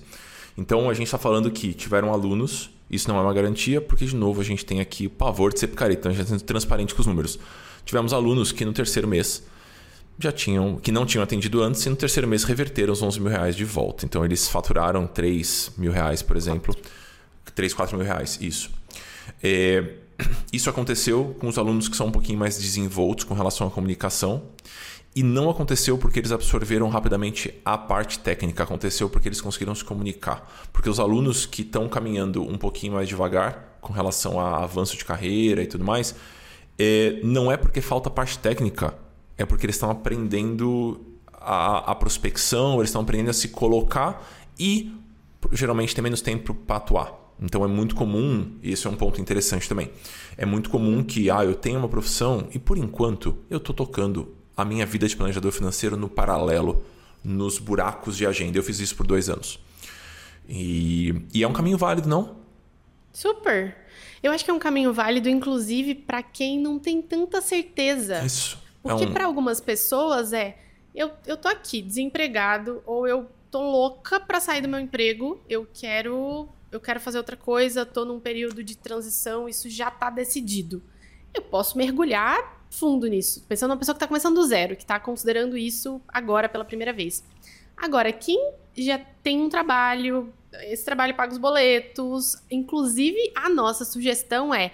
[0.56, 4.16] Então a gente está falando que tiveram alunos, isso não é uma garantia, porque de
[4.16, 6.46] novo a gente tem aqui o pavor de ser picareta, então a gente está sendo
[6.46, 7.38] transparente com os números.
[7.84, 9.42] Tivemos alunos que no terceiro mês
[10.18, 13.30] já tinham, que não tinham atendido antes, e no terceiro mês reverteram os 11 mil
[13.30, 14.04] reais de volta.
[14.04, 16.76] Então eles faturaram 3 mil reais, por exemplo.
[17.54, 18.70] 3, 4 mil reais, isso.
[19.42, 19.94] É,
[20.52, 24.42] isso aconteceu com os alunos que são um pouquinho mais desenvoltos com relação à comunicação.
[25.14, 29.84] E não aconteceu porque eles absorveram rapidamente a parte técnica, aconteceu porque eles conseguiram se
[29.84, 30.68] comunicar.
[30.72, 35.04] Porque os alunos que estão caminhando um pouquinho mais devagar com relação a avanço de
[35.04, 36.14] carreira e tudo mais,
[36.78, 38.94] é, não é porque falta parte técnica,
[39.36, 41.00] é porque eles estão aprendendo
[41.32, 44.24] a, a prospecção, eles estão aprendendo a se colocar
[44.58, 44.94] e
[45.52, 47.14] geralmente tem menos tempo para atuar.
[47.42, 49.90] Então é muito comum, e esse é um ponto interessante também,
[50.36, 54.34] é muito comum que ah, eu tenho uma profissão e por enquanto eu estou tocando
[54.60, 56.84] a minha vida de planejador financeiro no paralelo,
[57.22, 58.58] nos buracos de agenda.
[58.58, 59.58] Eu fiz isso por dois anos.
[60.48, 62.36] E, e é um caminho válido, não?
[63.12, 63.76] Super!
[64.22, 68.22] Eu acho que é um caminho válido, inclusive, para quem não tem tanta certeza.
[68.24, 68.58] Isso.
[68.84, 69.12] É Porque é um...
[69.12, 70.58] para algumas pessoas é,
[70.94, 75.66] eu, eu tô aqui desempregado ou eu tô louca para sair do meu emprego, eu
[75.72, 80.80] quero eu quero fazer outra coisa, tô num período de transição, isso já tá decidido.
[81.34, 84.98] Eu posso mergulhar fundo nisso, pensando numa pessoa que está começando do zero, que está
[84.98, 87.24] considerando isso agora pela primeira vez.
[87.76, 94.54] Agora, quem já tem um trabalho, esse trabalho paga os boletos, inclusive a nossa sugestão
[94.54, 94.72] é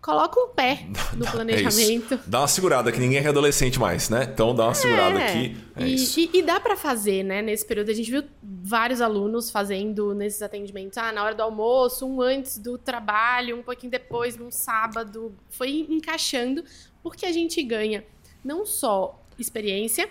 [0.00, 2.14] coloca um pé no é planejamento.
[2.14, 4.28] É dá uma segurada, que ninguém é adolescente mais, né?
[4.32, 5.56] Então dá uma segurada é, aqui.
[5.76, 5.96] É e.
[5.96, 7.42] E, e dá para fazer, né?
[7.42, 10.98] Nesse período, a gente viu vários alunos fazendo nesses atendimentos.
[10.98, 15.34] Ah, na hora do almoço, um antes do trabalho, um pouquinho depois, num sábado.
[15.50, 16.64] Foi encaixando,
[17.02, 18.04] porque a gente ganha
[18.44, 20.08] não só experiência,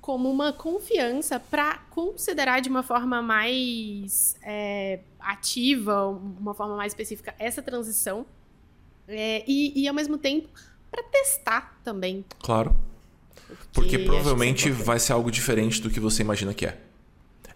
[0.00, 7.34] como uma confiança para considerar de uma forma mais é, ativa, uma forma mais específica,
[7.38, 8.24] essa transição
[9.10, 10.48] é, e, e, ao mesmo tempo,
[10.90, 12.24] para testar também.
[12.42, 12.74] Claro.
[13.46, 16.78] Porque, Porque provavelmente vai ser algo diferente do que você imagina que é.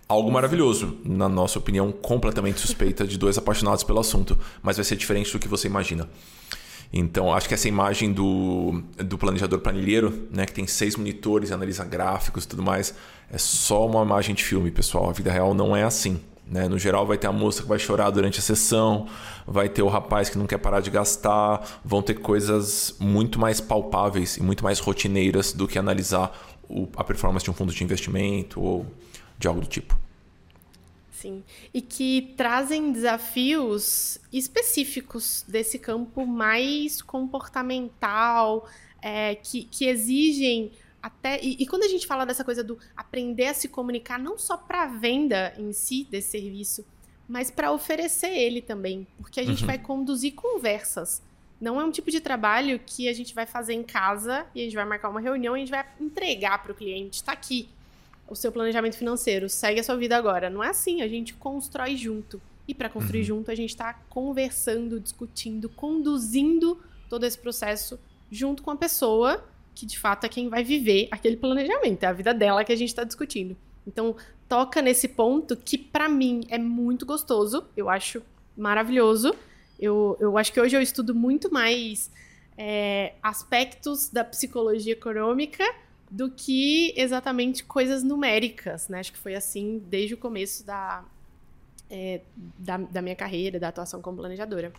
[0.07, 4.97] Algo maravilhoso, na nossa opinião, completamente suspeita de dois apaixonados pelo assunto, mas vai ser
[4.97, 6.09] diferente do que você imagina.
[6.93, 11.85] Então, acho que essa imagem do, do planejador planilheiro, né, que tem seis monitores, analisa
[11.85, 12.95] gráficos e tudo mais,
[13.33, 15.09] é só uma imagem de filme, pessoal.
[15.09, 16.21] A vida real não é assim.
[16.46, 16.68] Né?
[16.68, 19.07] No geral, vai ter a moça que vai chorar durante a sessão,
[19.46, 23.61] vai ter o rapaz que não quer parar de gastar, vão ter coisas muito mais
[23.61, 27.83] palpáveis e muito mais rotineiras do que analisar o, a performance de um fundo de
[27.83, 28.87] investimento ou
[29.38, 29.98] de algo do tipo.
[31.11, 31.42] Sim.
[31.72, 38.68] E que trazem desafios específicos desse campo mais comportamental,
[39.00, 40.72] é, que, que exigem
[41.05, 41.38] até.
[41.43, 44.57] E, e, quando a gente fala dessa coisa do aprender a se comunicar, não só
[44.57, 46.83] para a venda em si desse serviço,
[47.29, 49.07] mas para oferecer ele também.
[49.19, 49.67] Porque a gente uhum.
[49.67, 51.23] vai conduzir conversas.
[51.61, 54.64] Não é um tipo de trabalho que a gente vai fazer em casa e a
[54.64, 57.17] gente vai marcar uma reunião e a gente vai entregar para o cliente.
[57.17, 57.69] Está aqui
[58.27, 60.49] o seu planejamento financeiro, segue a sua vida agora.
[60.49, 62.40] Não é assim, a gente constrói junto.
[62.67, 63.27] E para construir uhum.
[63.27, 69.84] junto, a gente está conversando, discutindo, conduzindo todo esse processo junto com a pessoa que
[69.87, 72.88] de fato é quem vai viver aquele planejamento, é a vida dela que a gente
[72.88, 73.56] está discutindo.
[73.87, 74.16] Então,
[74.48, 78.22] toca nesse ponto que para mim é muito gostoso, eu acho
[78.56, 79.34] maravilhoso.
[79.78, 82.10] Eu, eu acho que hoje eu estudo muito mais
[82.56, 85.64] é, aspectos da psicologia econômica
[86.10, 89.00] do que exatamente coisas numéricas, né?
[89.00, 91.04] Acho que foi assim desde o começo da,
[91.90, 92.20] é,
[92.58, 94.72] da, da, minha carreira, da atuação como planejadora.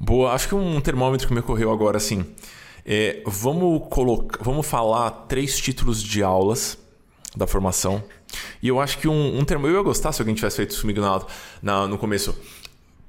[0.00, 2.24] Boa, acho que um termômetro que me ocorreu agora, assim,
[2.84, 6.78] é, vamos, colocar, vamos falar três títulos de aulas
[7.36, 8.02] da formação.
[8.62, 9.66] E eu acho que um, um termo.
[9.66, 11.22] Eu ia gostar se alguém tivesse feito isso comigo na,
[11.62, 12.36] na, no começo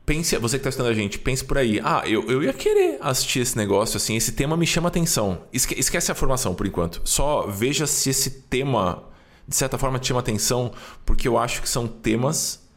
[0.09, 1.79] pense, você que está estudando a gente, pense por aí.
[1.83, 5.43] Ah, eu, eu ia querer assistir esse negócio, assim, esse tema me chama atenção.
[5.53, 6.99] Esque, esquece a formação por enquanto.
[7.05, 9.03] Só veja se esse tema,
[9.47, 10.71] de certa forma, te chama atenção,
[11.05, 12.67] porque eu acho que são temas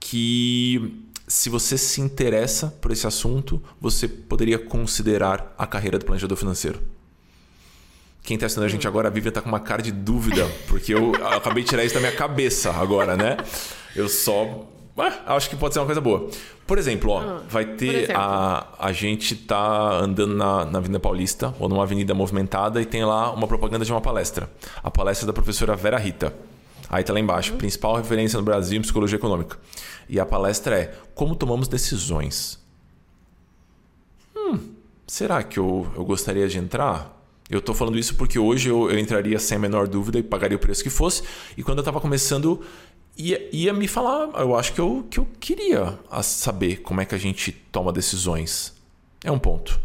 [0.00, 6.36] que, se você se interessa por esse assunto, você poderia considerar a carreira do planejador
[6.36, 6.78] financeiro.
[8.22, 10.92] Quem está estudando a gente agora, a Vivian está com uma cara de dúvida, porque
[10.92, 13.38] eu, acabei de tirar isso da minha cabeça agora, né?
[13.96, 14.68] Eu só
[14.98, 16.28] ah, acho que pode ser uma coisa boa.
[16.66, 21.54] Por exemplo, ó, ah, vai ter a a gente tá andando na, na Avenida Paulista
[21.58, 24.50] ou numa avenida movimentada e tem lá uma propaganda de uma palestra.
[24.84, 26.34] A palestra da professora Vera Rita.
[26.88, 27.58] Aí tá lá embaixo, uhum.
[27.58, 29.58] principal referência no Brasil em psicologia econômica.
[30.08, 32.58] E a palestra é Como tomamos decisões.
[34.36, 34.58] Hum,
[35.06, 37.18] será que eu, eu gostaria de entrar?
[37.48, 40.56] Eu estou falando isso porque hoje eu, eu, entraria sem a menor dúvida e pagaria
[40.56, 41.22] o preço que fosse.
[41.56, 42.62] E quando eu estava começando,
[43.16, 47.14] ia, ia me falar, eu acho que eu, que eu queria saber como é que
[47.14, 48.74] a gente toma decisões.
[49.22, 49.78] É um ponto.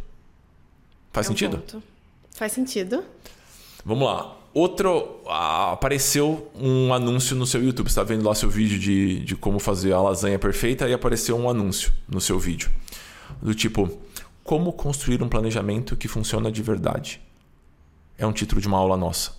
[1.11, 1.57] Faz é um sentido?
[1.57, 1.83] Ponto.
[2.31, 3.03] Faz sentido.
[3.83, 4.36] Vamos lá.
[4.57, 5.21] Outro.
[5.27, 7.85] Ah, apareceu um anúncio no seu YouTube.
[7.85, 11.37] Você está vendo lá seu vídeo de, de como fazer a lasanha perfeita e apareceu
[11.37, 12.67] um anúncio no seu vídeo.
[13.39, 13.87] Do tipo:
[14.43, 17.21] Como construir um planejamento que funciona de verdade.
[18.17, 19.33] É um título de uma aula nossa.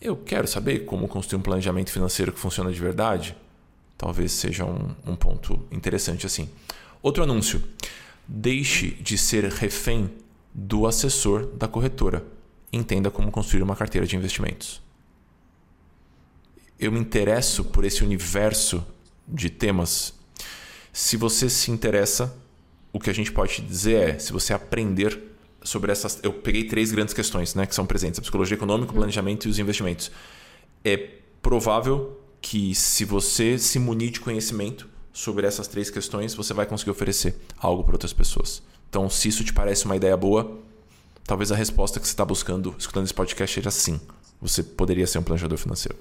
[0.00, 3.36] Eu quero saber como construir um planejamento financeiro que funciona de verdade.
[3.98, 6.48] Talvez seja um, um ponto interessante assim.
[7.02, 7.62] Outro anúncio:
[8.26, 10.10] deixe de ser refém
[10.54, 12.37] do assessor da corretora.
[12.72, 14.82] Entenda como construir uma carteira de investimentos.
[16.78, 18.86] Eu me interesso por esse universo
[19.26, 20.14] de temas.
[20.92, 22.36] Se você se interessa,
[22.92, 25.28] o que a gente pode dizer é: se você aprender
[25.62, 26.18] sobre essas.
[26.22, 29.00] Eu peguei três grandes questões né, que são presentes: a psicologia econômica, o uhum.
[29.00, 30.10] planejamento e os investimentos.
[30.84, 30.96] É
[31.42, 36.90] provável que, se você se munir de conhecimento sobre essas três questões, você vai conseguir
[36.90, 38.62] oferecer algo para outras pessoas.
[38.88, 40.58] Então, se isso te parece uma ideia boa,
[41.28, 44.00] talvez a resposta que você está buscando escutando esse podcast seja sim.
[44.40, 45.96] Você poderia ser um planejador financeiro.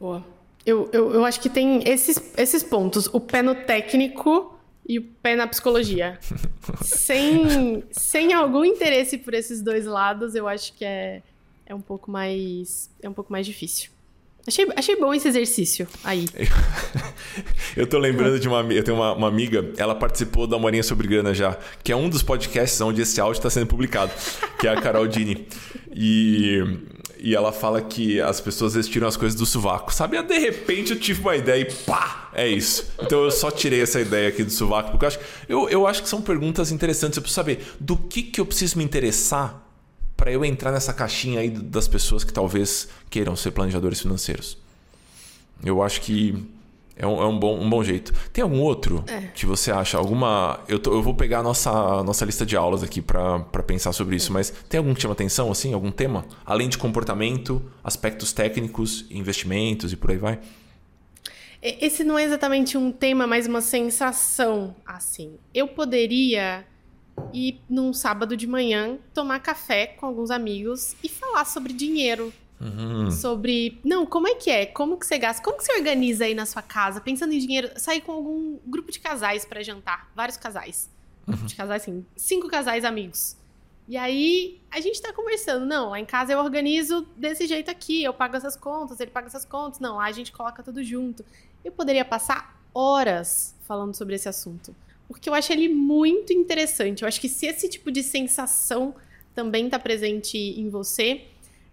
[0.00, 0.24] Boa.
[0.64, 3.08] Eu, eu, eu acho que tem esses, esses pontos.
[3.12, 6.18] O pé no técnico e o pé na psicologia.
[6.82, 11.22] sem, sem algum interesse por esses dois lados, eu acho que é,
[11.66, 13.90] é um pouco mais é um pouco mais difícil.
[14.46, 16.24] Achei, achei bom esse exercício aí.
[17.76, 21.06] eu tô lembrando de uma eu tenho uma, uma, amiga, ela participou da Morinha sobre
[21.06, 24.12] Grana já, que é um dos podcasts onde esse áudio está sendo publicado,
[24.58, 25.46] que é a Carol Dini.
[25.94, 26.62] E
[27.20, 29.92] e ela fala que as pessoas vezes tiram as coisas do sovaco.
[29.92, 30.22] Sabe?
[30.22, 32.30] De repente eu tive uma ideia e pá!
[32.32, 32.92] É isso.
[33.00, 36.02] Então eu só tirei essa ideia aqui do sovaco, porque eu acho, eu, eu acho
[36.02, 37.16] que são perguntas interessantes.
[37.16, 39.64] Eu preciso saber do que, que eu preciso me interessar
[40.16, 44.58] para eu entrar nessa caixinha aí das pessoas que talvez queiram ser planejadores financeiros.
[45.64, 46.46] Eu acho que
[46.98, 48.12] é um, é um, bom, um bom jeito.
[48.32, 49.28] Tem algum outro é.
[49.34, 49.96] que você acha?
[49.96, 50.60] Alguma.
[50.66, 54.16] Eu, tô, eu vou pegar a nossa, nossa lista de aulas aqui para pensar sobre
[54.16, 54.34] isso, é.
[54.34, 55.72] mas tem algum que chama atenção, assim?
[55.72, 56.26] Algum tema?
[56.44, 60.40] Além de comportamento, aspectos técnicos, investimentos e por aí vai?
[61.62, 65.36] Esse não é exatamente um tema, mas uma sensação, assim.
[65.54, 66.64] Eu poderia
[67.32, 72.32] e num sábado de manhã tomar café com alguns amigos e falar sobre dinheiro.
[72.60, 73.10] Uhum.
[73.10, 73.80] Sobre.
[73.84, 74.66] Não, como é que é?
[74.66, 75.42] Como que você gasta?
[75.42, 77.00] Como que você organiza aí na sua casa?
[77.00, 80.10] Pensando em dinheiro, sair com algum grupo de casais para jantar.
[80.14, 80.90] Vários casais.
[81.26, 81.34] Uhum.
[81.34, 82.04] Grupo de casais, assim.
[82.16, 83.36] Cinco casais amigos.
[83.86, 85.64] E aí a gente tá conversando.
[85.64, 88.02] Não, lá em casa eu organizo desse jeito aqui.
[88.02, 89.80] Eu pago essas contas, ele paga essas contas.
[89.80, 91.24] Não, lá a gente coloca tudo junto.
[91.64, 94.74] Eu poderia passar horas falando sobre esse assunto
[95.08, 97.02] porque eu acho ele muito interessante.
[97.02, 98.94] Eu acho que se esse tipo de sensação
[99.34, 101.24] também está presente em você,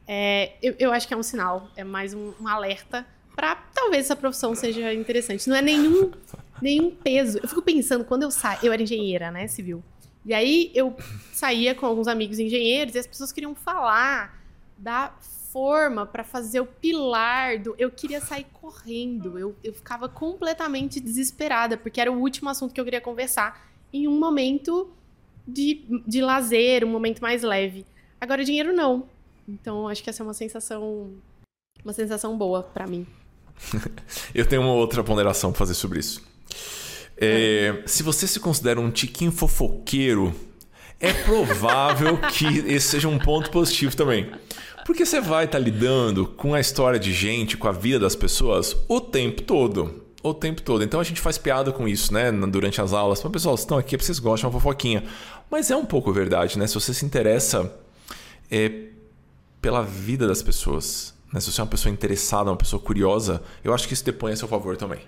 [0.08, 4.06] é, eu, eu, acho que é um sinal, é mais um, um alerta para talvez
[4.06, 5.50] essa profissão seja interessante.
[5.50, 6.12] Não é nenhum,
[6.62, 7.40] nenhum peso.
[7.42, 9.84] Eu fico pensando, quando eu saio, eu era engenheira, né, civil.
[10.26, 10.96] E aí eu
[11.34, 14.42] saía com alguns amigos engenheiros e as pessoas queriam falar
[14.78, 15.14] da
[15.52, 17.76] forma para fazer o pilar do.
[17.78, 19.38] Eu queria sair correndo.
[19.38, 24.08] Eu, eu ficava completamente desesperada, porque era o último assunto que eu queria conversar em
[24.08, 24.92] um momento
[25.48, 27.86] de, de lazer, um momento mais leve.
[28.20, 29.08] Agora, dinheiro não.
[29.48, 31.14] Então, acho que essa é uma sensação.
[31.84, 33.06] Uma sensação boa para mim.
[34.34, 36.24] eu tenho uma outra ponderação pra fazer sobre isso.
[37.18, 40.36] É, se você se considera um tiquinho fofoqueiro,
[41.00, 44.32] é provável que esse seja um ponto positivo também.
[44.86, 48.16] Porque você vai estar tá lidando com a história de gente, com a vida das
[48.16, 50.04] pessoas o tempo todo.
[50.22, 50.84] O tempo todo.
[50.84, 52.32] Então a gente faz piada com isso, né?
[52.32, 53.22] Durante as aulas.
[53.24, 55.04] Mas, pessoal, vocês estão aqui porque vocês gostam de uma fofoquinha.
[55.50, 56.66] Mas é um pouco verdade, né?
[56.68, 57.72] Se você se interessa
[58.50, 58.72] é,
[59.66, 61.40] pela vida das pessoas, né?
[61.40, 64.36] se você é uma pessoa interessada, uma pessoa curiosa, eu acho que isso depõe a
[64.36, 65.00] seu favor também.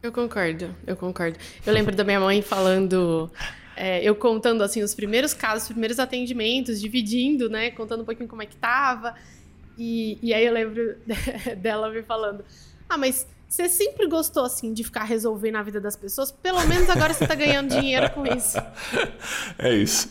[0.00, 1.36] Eu concordo, eu concordo.
[1.66, 3.28] Eu lembro da minha mãe falando
[3.74, 8.28] é, eu contando assim os primeiros casos, os primeiros atendimentos, dividindo, né, contando um pouquinho
[8.28, 9.16] como é que tava.
[9.76, 10.94] E, e aí eu lembro
[11.58, 12.44] dela me falando:
[12.88, 16.88] "Ah, mas você sempre gostou assim de ficar resolvendo a vida das pessoas, pelo menos
[16.88, 18.58] agora você tá ganhando dinheiro com isso".
[19.58, 20.08] É isso.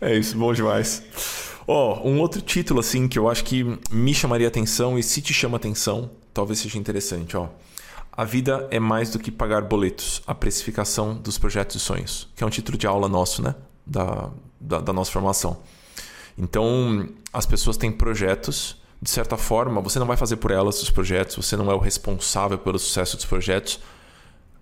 [0.00, 1.55] É isso, bom demais.
[1.66, 5.20] Ó, oh, um outro título assim que eu acho que me chamaria atenção e se
[5.20, 7.48] te chama atenção, talvez seja interessante, ó.
[8.16, 10.22] A vida é mais do que pagar boletos.
[10.26, 12.28] A precificação dos projetos e sonhos.
[12.34, 13.54] Que é um título de aula nosso, né?
[13.84, 15.58] Da, da, da nossa formação.
[16.38, 18.80] Então, as pessoas têm projetos.
[19.02, 21.36] De certa forma, você não vai fazer por elas os projetos.
[21.36, 23.80] Você não é o responsável pelo sucesso dos projetos.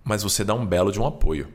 [0.03, 1.47] Mas você dá um belo de um apoio.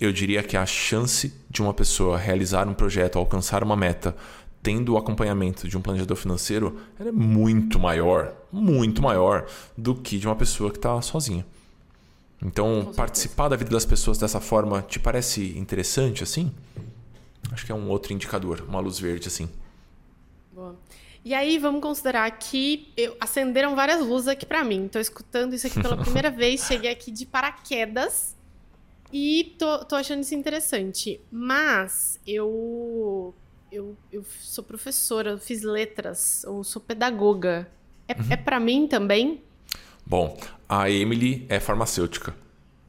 [0.00, 4.16] Eu diria que a chance de uma pessoa realizar um projeto, alcançar uma meta,
[4.62, 9.46] tendo o acompanhamento de um planejador financeiro, é muito maior, muito maior
[9.76, 11.46] do que de uma pessoa que está sozinha.
[12.42, 16.52] Então, participar da vida das pessoas dessa forma te parece interessante assim?
[17.50, 19.48] Acho que é um outro indicador, uma luz verde assim.
[20.52, 20.76] Boa.
[21.24, 24.86] E aí, vamos considerar que eu, acenderam várias luzes aqui para mim.
[24.86, 28.36] Estou escutando isso aqui pela primeira vez, cheguei aqui de paraquedas
[29.12, 31.20] e tô, tô achando isso interessante.
[31.30, 33.34] Mas eu
[33.70, 37.68] eu, eu sou professora, eu fiz letras, ou sou pedagoga.
[38.06, 38.26] É, uhum.
[38.30, 39.42] é para mim também?
[40.06, 40.38] Bom,
[40.68, 42.34] a Emily é farmacêutica,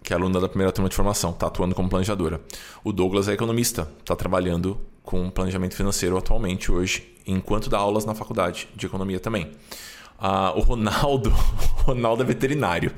[0.01, 2.41] que é aluna da primeira turma de formação, está atuando como planejadora.
[2.83, 8.15] O Douglas é economista, está trabalhando com planejamento financeiro atualmente, hoje, enquanto dá aulas na
[8.15, 9.51] faculdade de economia também.
[10.17, 11.29] Ah, o Ronaldo,
[11.85, 12.93] o Ronaldo é veterinário,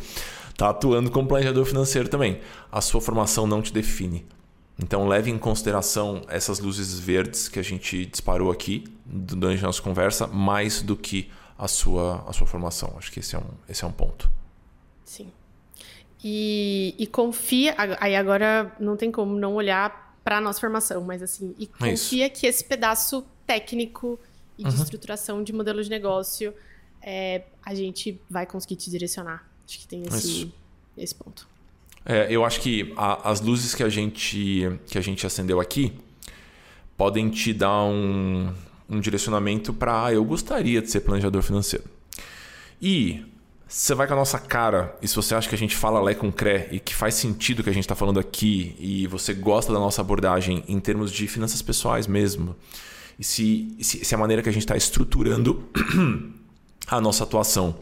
[0.50, 2.42] está atuando como planejador financeiro também.
[2.72, 4.26] A sua formação não te define.
[4.78, 9.82] Então leve em consideração essas luzes verdes que a gente disparou aqui durante a nossa
[9.82, 12.96] conversa, mais do que a sua, a sua formação.
[12.98, 14.30] Acho que esse é um, esse é um ponto.
[15.06, 15.32] Sim.
[16.24, 17.76] E, e confia.
[18.00, 21.90] Aí agora não tem como não olhar para a nossa formação, mas assim, e é
[21.90, 24.20] confia que esse pedaço técnico
[24.58, 24.84] e de uhum.
[24.84, 26.54] estruturação de modelo de negócio
[27.02, 29.48] é, a gente vai conseguir te direcionar.
[29.68, 30.54] Acho que tem esse,
[30.98, 31.48] esse ponto.
[32.06, 35.93] É, eu acho que a, as luzes que a gente que a gente acendeu aqui
[36.97, 38.52] podem te dar um,
[38.89, 41.86] um direcionamento para ah, eu gostaria de ser planejador financeiro.
[42.82, 43.24] E
[43.68, 46.14] você vai com a nossa cara e se você acha que a gente fala lé
[46.14, 49.34] com cré e que faz sentido o que a gente está falando aqui e você
[49.34, 52.56] gosta da nossa abordagem em termos de finanças pessoais mesmo,
[53.18, 55.64] e se, se, se a maneira que a gente está estruturando
[56.88, 57.78] a nossa atuação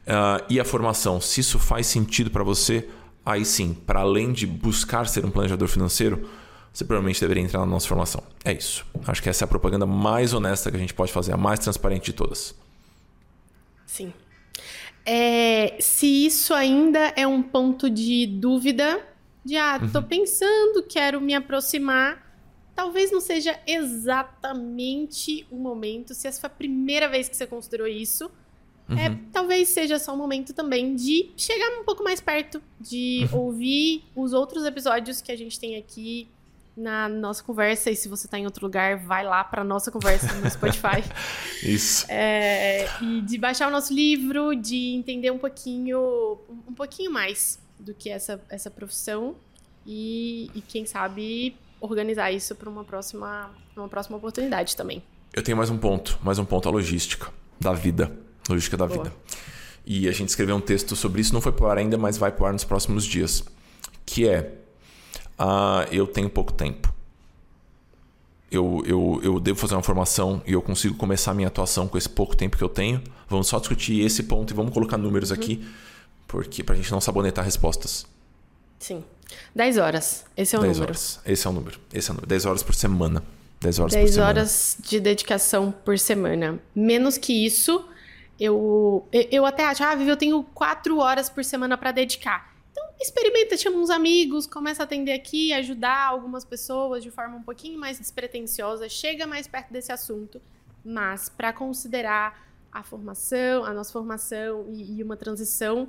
[0.00, 2.88] uh, e a formação, se isso faz sentido para você,
[3.24, 6.28] aí sim, para além de buscar ser um planejador financeiro,
[6.72, 8.22] você provavelmente deveria entrar na nossa formação.
[8.44, 8.86] É isso.
[9.06, 11.58] Acho que essa é a propaganda mais honesta que a gente pode fazer, a mais
[11.58, 12.54] transparente de todas.
[13.86, 14.12] Sim.
[15.04, 19.04] É, se isso ainda é um ponto de dúvida,
[19.44, 20.04] de ah, tô uhum.
[20.04, 22.30] pensando, quero me aproximar,
[22.74, 26.14] talvez não seja exatamente o momento.
[26.14, 28.30] Se essa foi a primeira vez que você considerou isso,
[28.90, 28.98] uhum.
[28.98, 33.40] É, talvez seja só um momento também de chegar um pouco mais perto, de uhum.
[33.40, 36.28] ouvir os outros episódios que a gente tem aqui
[36.76, 37.90] na nossa conversa.
[37.90, 41.02] E se você está em outro lugar, vai lá para nossa conversa no Spotify.
[41.62, 42.06] Isso.
[42.08, 46.38] É, e de baixar o nosso livro, de entender um pouquinho,
[46.68, 49.36] um pouquinho mais do que essa, essa profissão
[49.86, 55.02] e, e quem sabe organizar isso para uma próxima, uma próxima oportunidade também.
[55.32, 58.29] Eu tenho mais um ponto, mais um ponto, a logística da vida.
[58.48, 59.04] Logística da Boa.
[59.04, 59.16] vida.
[59.84, 62.30] E a gente escreveu um texto sobre isso, não foi pro ar ainda, mas vai
[62.30, 63.44] pro ar nos próximos dias.
[64.04, 64.52] Que é,
[65.38, 66.92] uh, eu tenho pouco tempo.
[68.50, 71.96] Eu, eu, eu devo fazer uma formação e eu consigo começar a minha atuação com
[71.96, 73.02] esse pouco tempo que eu tenho.
[73.28, 75.36] Vamos só discutir esse ponto e vamos colocar números uhum.
[75.36, 75.68] aqui,
[76.26, 78.06] porque pra gente não sabonetar respostas.
[78.78, 79.04] Sim.
[79.54, 80.24] 10 horas.
[80.36, 80.90] Esse é o 10 número.
[80.90, 81.20] Horas.
[81.24, 81.78] Esse é o número.
[81.92, 82.28] Esse é o número.
[82.28, 83.22] 10 horas por semana.
[83.60, 84.28] 10 horas 10 por semana.
[84.30, 86.58] horas de dedicação por semana.
[86.74, 87.84] Menos que isso,
[88.40, 92.50] eu, eu até acho, ah, Vivi, eu tenho 4 horas por semana para dedicar.
[92.72, 97.42] Então, experimenta, chama uns amigos, começa a atender aqui, ajudar algumas pessoas de forma um
[97.42, 100.40] pouquinho mais despretensiosa, chega mais perto desse assunto.
[100.82, 105.88] Mas, para considerar a formação, a nossa formação e, e, uma transição,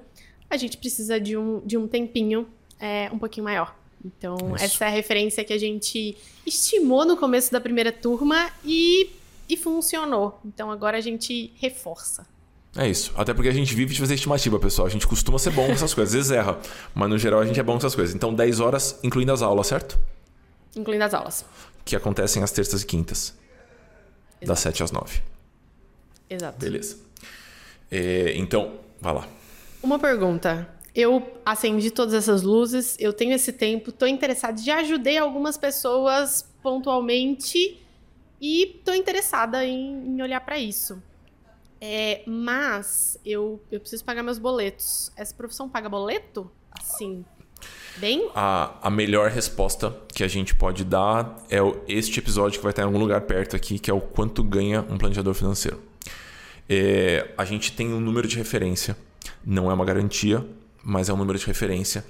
[0.49, 2.47] a gente precisa de um, de um tempinho
[2.79, 3.75] é, um pouquinho maior.
[4.03, 4.65] Então, Isso.
[4.65, 9.09] essa é a referência que a gente estimou no começo da primeira turma e,
[9.47, 10.39] e funcionou.
[10.43, 12.25] Então, agora a gente reforça.
[12.75, 13.11] É isso.
[13.17, 14.87] Até porque a gente vive de fazer estimativa, pessoal.
[14.87, 16.13] A gente costuma ser bom com essas coisas.
[16.13, 16.57] Às vezes erra.
[16.95, 18.15] Mas no geral a gente é bom com essas coisas.
[18.15, 19.99] Então, 10 horas, incluindo as aulas, certo?
[20.75, 21.45] Incluindo as aulas.
[21.83, 23.35] Que acontecem às terças e quintas.
[24.39, 24.47] Exato.
[24.47, 25.21] Das 7 às 9.
[26.29, 26.59] Exato.
[26.59, 26.97] Beleza.
[27.91, 29.27] É, então, vai lá.
[29.83, 30.67] Uma pergunta.
[30.95, 36.45] Eu acendi todas essas luzes, eu tenho esse tempo, estou interessada, já ajudei algumas pessoas
[36.61, 37.81] pontualmente
[38.41, 41.01] e estou interessada em, em olhar para isso.
[41.83, 45.11] É, mas eu, eu preciso pagar meus boletos.
[45.17, 46.49] Essa profissão paga boleto?
[46.71, 47.25] Assim,
[47.97, 48.29] bem?
[48.35, 52.71] A, a melhor resposta que a gente pode dar é o, este episódio que vai
[52.71, 55.81] estar em algum lugar perto aqui, que é o quanto ganha um planejador financeiro.
[56.69, 58.95] É, a gente tem um número de referência,
[59.43, 60.45] não é uma garantia,
[60.83, 62.05] mas é um número de referência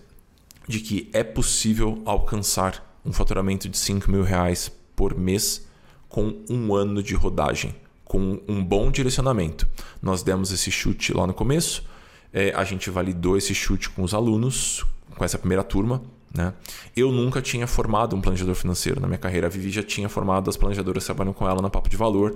[0.68, 5.66] de que é possível alcançar um faturamento de 5 mil reais por mês
[6.08, 7.76] com um ano de rodagem,
[8.12, 9.66] com um bom direcionamento.
[10.02, 11.86] Nós demos esse chute lá no começo,
[12.34, 14.86] é, a gente validou esse chute com os alunos,
[15.16, 16.02] com essa primeira turma.
[16.36, 16.54] Né?
[16.94, 19.48] Eu nunca tinha formado um planejador financeiro na minha carreira.
[19.48, 22.36] A Vivi já tinha formado as planejadoras que trabalham com ela na Papo de Valor.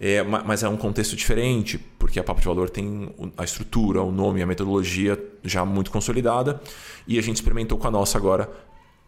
[0.00, 4.10] É, mas é um contexto diferente, porque a Papo de Valor tem a estrutura, o
[4.10, 6.60] nome, a metodologia já muito consolidada.
[7.06, 8.50] E a gente experimentou com a nossa agora,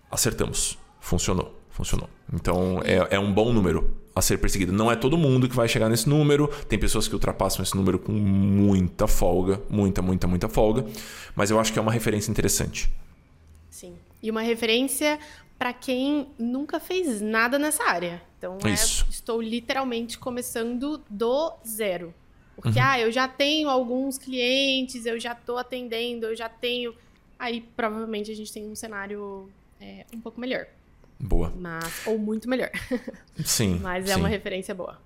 [0.08, 0.78] acertamos.
[1.00, 2.08] Funcionou, funcionou.
[2.32, 4.72] Então é, é um bom número a ser perseguido.
[4.72, 6.48] Não é todo mundo que vai chegar nesse número.
[6.68, 10.86] Tem pessoas que ultrapassam esse número com muita folga, muita, muita, muita folga.
[11.34, 12.88] Mas eu acho que é uma referência interessante.
[13.68, 13.94] Sim.
[14.22, 15.18] E uma referência
[15.58, 18.22] para quem nunca fez nada nessa área.
[18.38, 22.14] Então, é, estou literalmente começando do zero.
[22.54, 22.84] Porque, uhum.
[22.84, 26.94] ah, eu já tenho alguns clientes, eu já estou atendendo, eu já tenho.
[27.38, 29.50] Aí, provavelmente, a gente tem um cenário
[29.80, 30.66] é, um pouco melhor.
[31.26, 31.52] Boa.
[31.58, 32.70] Mas, ou muito melhor.
[33.44, 33.80] Sim.
[33.82, 34.20] Mas é sim.
[34.20, 34.98] uma referência boa.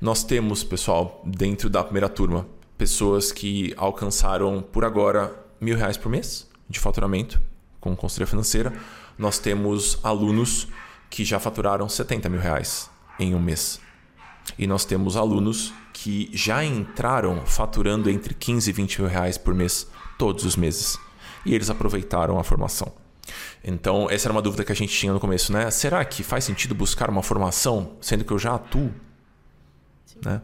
[0.00, 2.46] Nós temos, pessoal, dentro da primeira turma,
[2.78, 7.40] pessoas que alcançaram, por agora, mil reais por mês de faturamento
[7.80, 8.72] com consultoria financeira
[9.18, 10.68] nós temos alunos
[11.10, 13.80] que já faturaram 70 mil reais em um mês.
[14.56, 19.52] E nós temos alunos que já entraram faturando entre 15 e 20 mil reais por
[19.52, 20.96] mês, todos os meses.
[21.44, 22.92] E eles aproveitaram a formação.
[23.64, 25.70] Então, essa era uma dúvida que a gente tinha no começo, né?
[25.70, 28.92] Será que faz sentido buscar uma formação, sendo que eu já atuo?
[30.24, 30.40] Né?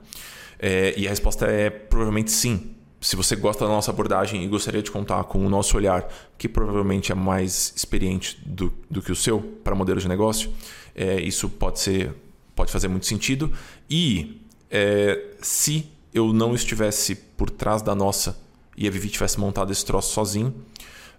[0.59, 2.74] É, e a resposta é provavelmente sim
[3.05, 6.09] se você gosta da nossa abordagem e gostaria de contar com o nosso olhar,
[6.39, 10.51] que provavelmente é mais experiente do, do que o seu para modelos de negócio,
[10.95, 12.14] é, isso pode ser
[12.57, 13.53] pode fazer muito sentido.
[13.91, 18.39] E é, se eu não estivesse por trás da nossa
[18.74, 20.55] e a Vivi tivesse montado esse troço sozinho,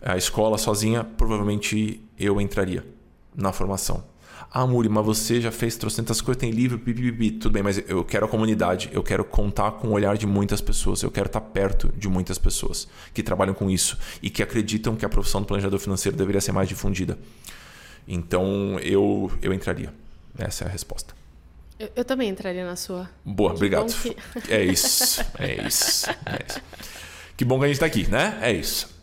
[0.06, 2.86] a escola sozinha, provavelmente eu entraria
[3.36, 4.04] na formação.
[4.52, 7.32] Ah, Muri, mas você já fez trocentas coisas, tem livro, pipipi.
[7.32, 10.62] Tudo bem, mas eu quero a comunidade, eu quero contar com o olhar de muitas
[10.62, 14.96] pessoas, eu quero estar perto de muitas pessoas que trabalham com isso e que acreditam
[14.96, 17.18] que a profissão do planejador financeiro deveria ser mais difundida.
[18.08, 19.94] Então, eu, eu entraria.
[20.38, 21.14] Essa é a resposta.
[21.80, 23.10] Eu, eu também entraria na sua.
[23.26, 23.94] Boa, que obrigado.
[23.94, 24.16] Que...
[24.50, 26.62] É isso, é isso, é isso.
[27.36, 28.40] Que bom que a gente está aqui, né?
[28.42, 28.95] É isso.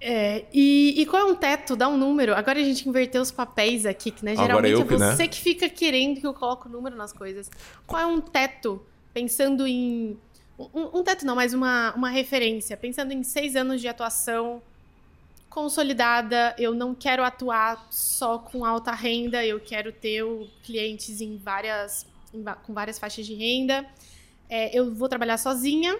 [0.00, 1.74] É, e, e, qual é um teto?
[1.74, 2.34] Dá um número.
[2.34, 5.28] Agora a gente inverteu os papéis aqui, que né, geralmente eu, é você né?
[5.28, 7.50] que fica querendo que eu coloque o número nas coisas.
[7.86, 8.84] Qual é um teto?
[9.12, 10.16] Pensando em.
[10.56, 12.76] Um, um, teto não, mas uma, uma referência.
[12.76, 14.62] Pensando em seis anos de atuação,
[15.50, 16.54] consolidada.
[16.56, 20.24] Eu não quero atuar só com alta renda, eu quero ter
[20.62, 23.84] clientes em várias, em, com várias faixas de renda.
[24.48, 25.98] É, eu vou trabalhar sozinha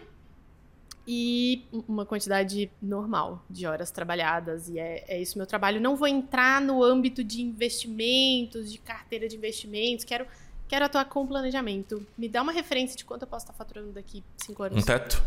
[1.10, 4.68] e uma quantidade normal de horas trabalhadas.
[4.68, 5.80] E é, é isso meu trabalho.
[5.80, 10.04] Não vou entrar no âmbito de investimentos, de carteira de investimentos.
[10.04, 10.26] Quero,
[10.68, 12.06] quero atuar com planejamento.
[12.16, 14.82] Me dá uma referência de quanto eu posso estar faturando daqui cinco anos.
[14.82, 15.24] Um teto?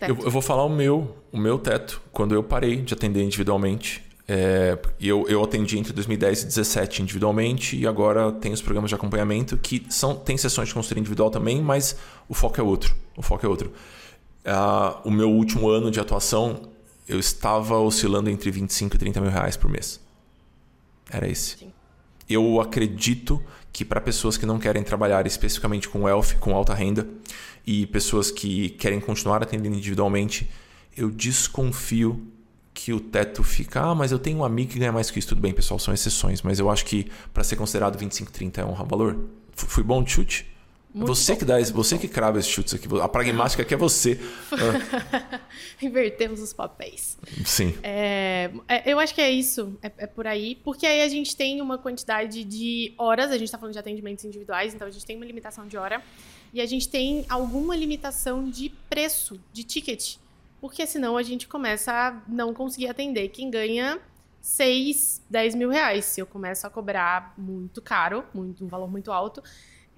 [0.00, 4.02] Eu, eu, vou falar o meu, o meu teto, quando eu parei de atender individualmente.
[4.26, 8.94] É, eu, eu atendi entre 2010 e 2017 individualmente e agora tem os programas de
[8.94, 12.94] acompanhamento que são tem sessões de consultoria individual também, mas o foco é outro.
[13.16, 13.72] O foco é outro.
[14.48, 16.70] Uh, o meu último ano de atuação,
[17.06, 20.00] eu estava oscilando entre 25 e 30 mil reais por mês.
[21.10, 21.58] Era esse.
[21.58, 21.72] Sim.
[22.26, 23.42] Eu acredito
[23.72, 27.06] que para pessoas que não querem trabalhar especificamente com wealth, com alta renda,
[27.66, 30.48] e pessoas que querem continuar atendendo individualmente,
[30.96, 32.26] eu desconfio
[32.72, 35.28] que o teto fica, ah, mas eu tenho um amigo que ganha mais que isso.
[35.28, 38.64] Tudo bem, pessoal, são exceções, mas eu acho que para ser considerado 25, 30 é
[38.64, 39.18] um valor.
[39.54, 40.46] Fui bom de chute?
[40.98, 41.38] Muito você bom.
[41.38, 42.88] que dá, você que crava esses chutes aqui.
[43.00, 44.20] A pragmática aqui é você.
[45.80, 47.16] Invertemos os papéis.
[47.46, 47.78] Sim.
[47.84, 51.36] É, é, eu acho que é isso, é, é, por aí, porque aí a gente
[51.36, 55.06] tem uma quantidade de horas, a gente está falando de atendimentos individuais, então a gente
[55.06, 56.02] tem uma limitação de hora
[56.52, 60.16] e a gente tem alguma limitação de preço, de ticket,
[60.60, 64.00] porque senão a gente começa a não conseguir atender quem ganha
[64.40, 66.06] 6, 10 mil reais.
[66.06, 69.42] Se eu começo a cobrar muito caro, muito, um valor muito alto,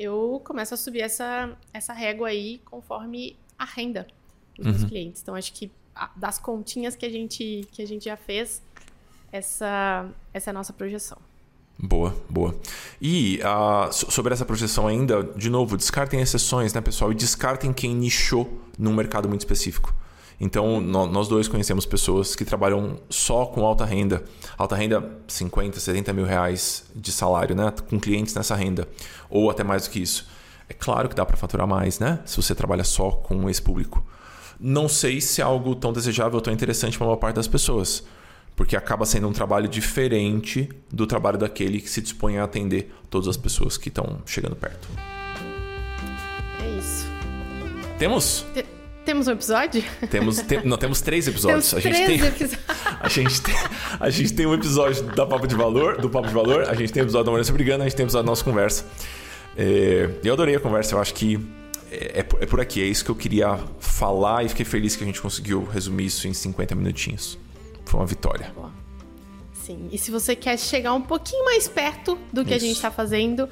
[0.00, 4.06] eu começo a subir essa, essa régua aí conforme a renda
[4.56, 4.72] dos uhum.
[4.72, 5.20] meus clientes.
[5.20, 5.70] Então, acho que
[6.16, 8.62] das continhas que a gente, que a gente já fez,
[9.30, 11.18] essa, essa é a nossa projeção.
[11.78, 12.54] Boa, boa.
[13.00, 17.12] E uh, sobre essa projeção ainda, de novo, descartem exceções, né, pessoal?
[17.12, 19.94] E descartem quem nichou num mercado muito específico.
[20.40, 24.24] Então, nós dois conhecemos pessoas que trabalham só com alta renda.
[24.56, 27.70] Alta renda, 50, 70 mil reais de salário, né?
[27.90, 28.88] Com clientes nessa renda.
[29.28, 30.26] Ou até mais do que isso.
[30.66, 32.20] É claro que dá para faturar mais, né?
[32.24, 34.02] Se você trabalha só com esse público.
[34.58, 38.02] Não sei se é algo tão desejável, tão interessante para a maior parte das pessoas
[38.60, 43.26] porque acaba sendo um trabalho diferente do trabalho daquele que se dispõe a atender todas
[43.26, 44.86] as pessoas que estão chegando perto.
[46.62, 47.06] É isso.
[47.98, 48.44] Temos?
[48.52, 49.82] T temos um episódio?
[50.10, 51.70] Temos, te não, temos três episódios.
[51.70, 52.60] Temos a gente três tem, episódios.
[53.00, 53.54] A gente, tem,
[53.98, 56.92] a gente tem um episódio da Papo de Valor, do Papo de Valor, a gente
[56.92, 58.84] tem um episódio da Mulher Brigando, a gente tem um episódio da nossa conversa.
[59.56, 61.40] É, eu adorei a conversa, eu acho que
[61.90, 65.06] é, é por aqui, é isso que eu queria falar e fiquei feliz que a
[65.06, 67.38] gente conseguiu resumir isso em 50 minutinhos.
[67.86, 68.52] Foi uma vitória.
[69.52, 69.88] Sim.
[69.90, 72.64] E se você quer chegar um pouquinho mais perto do que Isso.
[72.64, 73.48] a gente está fazendo,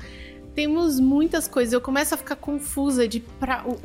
[0.59, 1.73] temos muitas coisas.
[1.73, 3.79] Eu começo a ficar confusa de pra, o,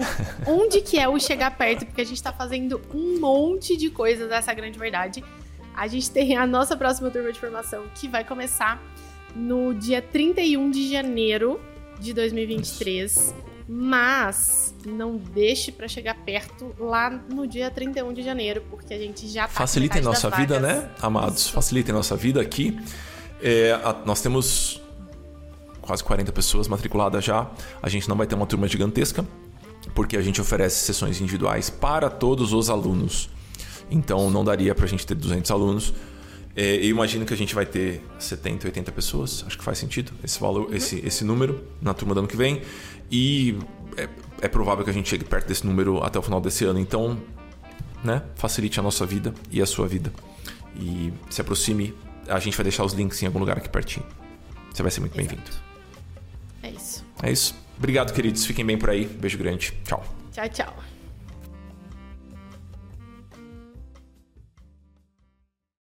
[0.49, 4.32] onde que é o chegar perto, porque a gente está fazendo um monte de coisas,
[4.32, 5.24] essa é a grande verdade.
[5.76, 8.82] A gente tem a nossa próxima turma de formação que vai começar
[9.36, 11.61] no dia 31 de janeiro
[11.99, 13.11] de 2023.
[13.11, 13.36] Isso.
[13.69, 19.28] Mas não deixe para chegar perto lá no dia 31 de janeiro, porque a gente
[19.28, 21.47] já tá Facilitem nossa vida, né, amados?
[21.51, 22.76] Facilitem nossa vida aqui.
[23.39, 24.83] É, a, nós temos
[25.84, 27.50] quase 40 pessoas matriculadas já.
[27.82, 29.26] A gente não vai ter uma turma gigantesca,
[29.94, 33.30] porque a gente oferece sessões individuais para todos os alunos.
[33.92, 35.94] Então não daria para a gente ter 200 alunos.
[36.56, 39.44] É, eu imagino que a gente vai ter 70, 80 pessoas.
[39.46, 42.62] Acho que faz sentido esse valor, esse, esse número na turma do ano que vem.
[43.12, 43.58] E
[43.98, 44.08] é,
[44.42, 46.80] é provável que a gente chegue perto desse número até o final desse ano.
[46.80, 47.20] Então,
[48.04, 50.14] né, facilite a nossa vida e a sua vida.
[50.76, 51.94] E se aproxime.
[52.28, 54.06] A gente vai deixar os links em algum lugar aqui pertinho.
[54.74, 55.62] Você vai ser muito bem-vindo.
[56.64, 57.05] É isso.
[57.22, 57.55] É isso.
[57.78, 58.45] Obrigado, queridos.
[58.45, 59.05] Fiquem bem por aí.
[59.05, 59.74] Beijo grande.
[59.84, 60.03] Tchau.
[60.32, 60.93] Tchau, tchau.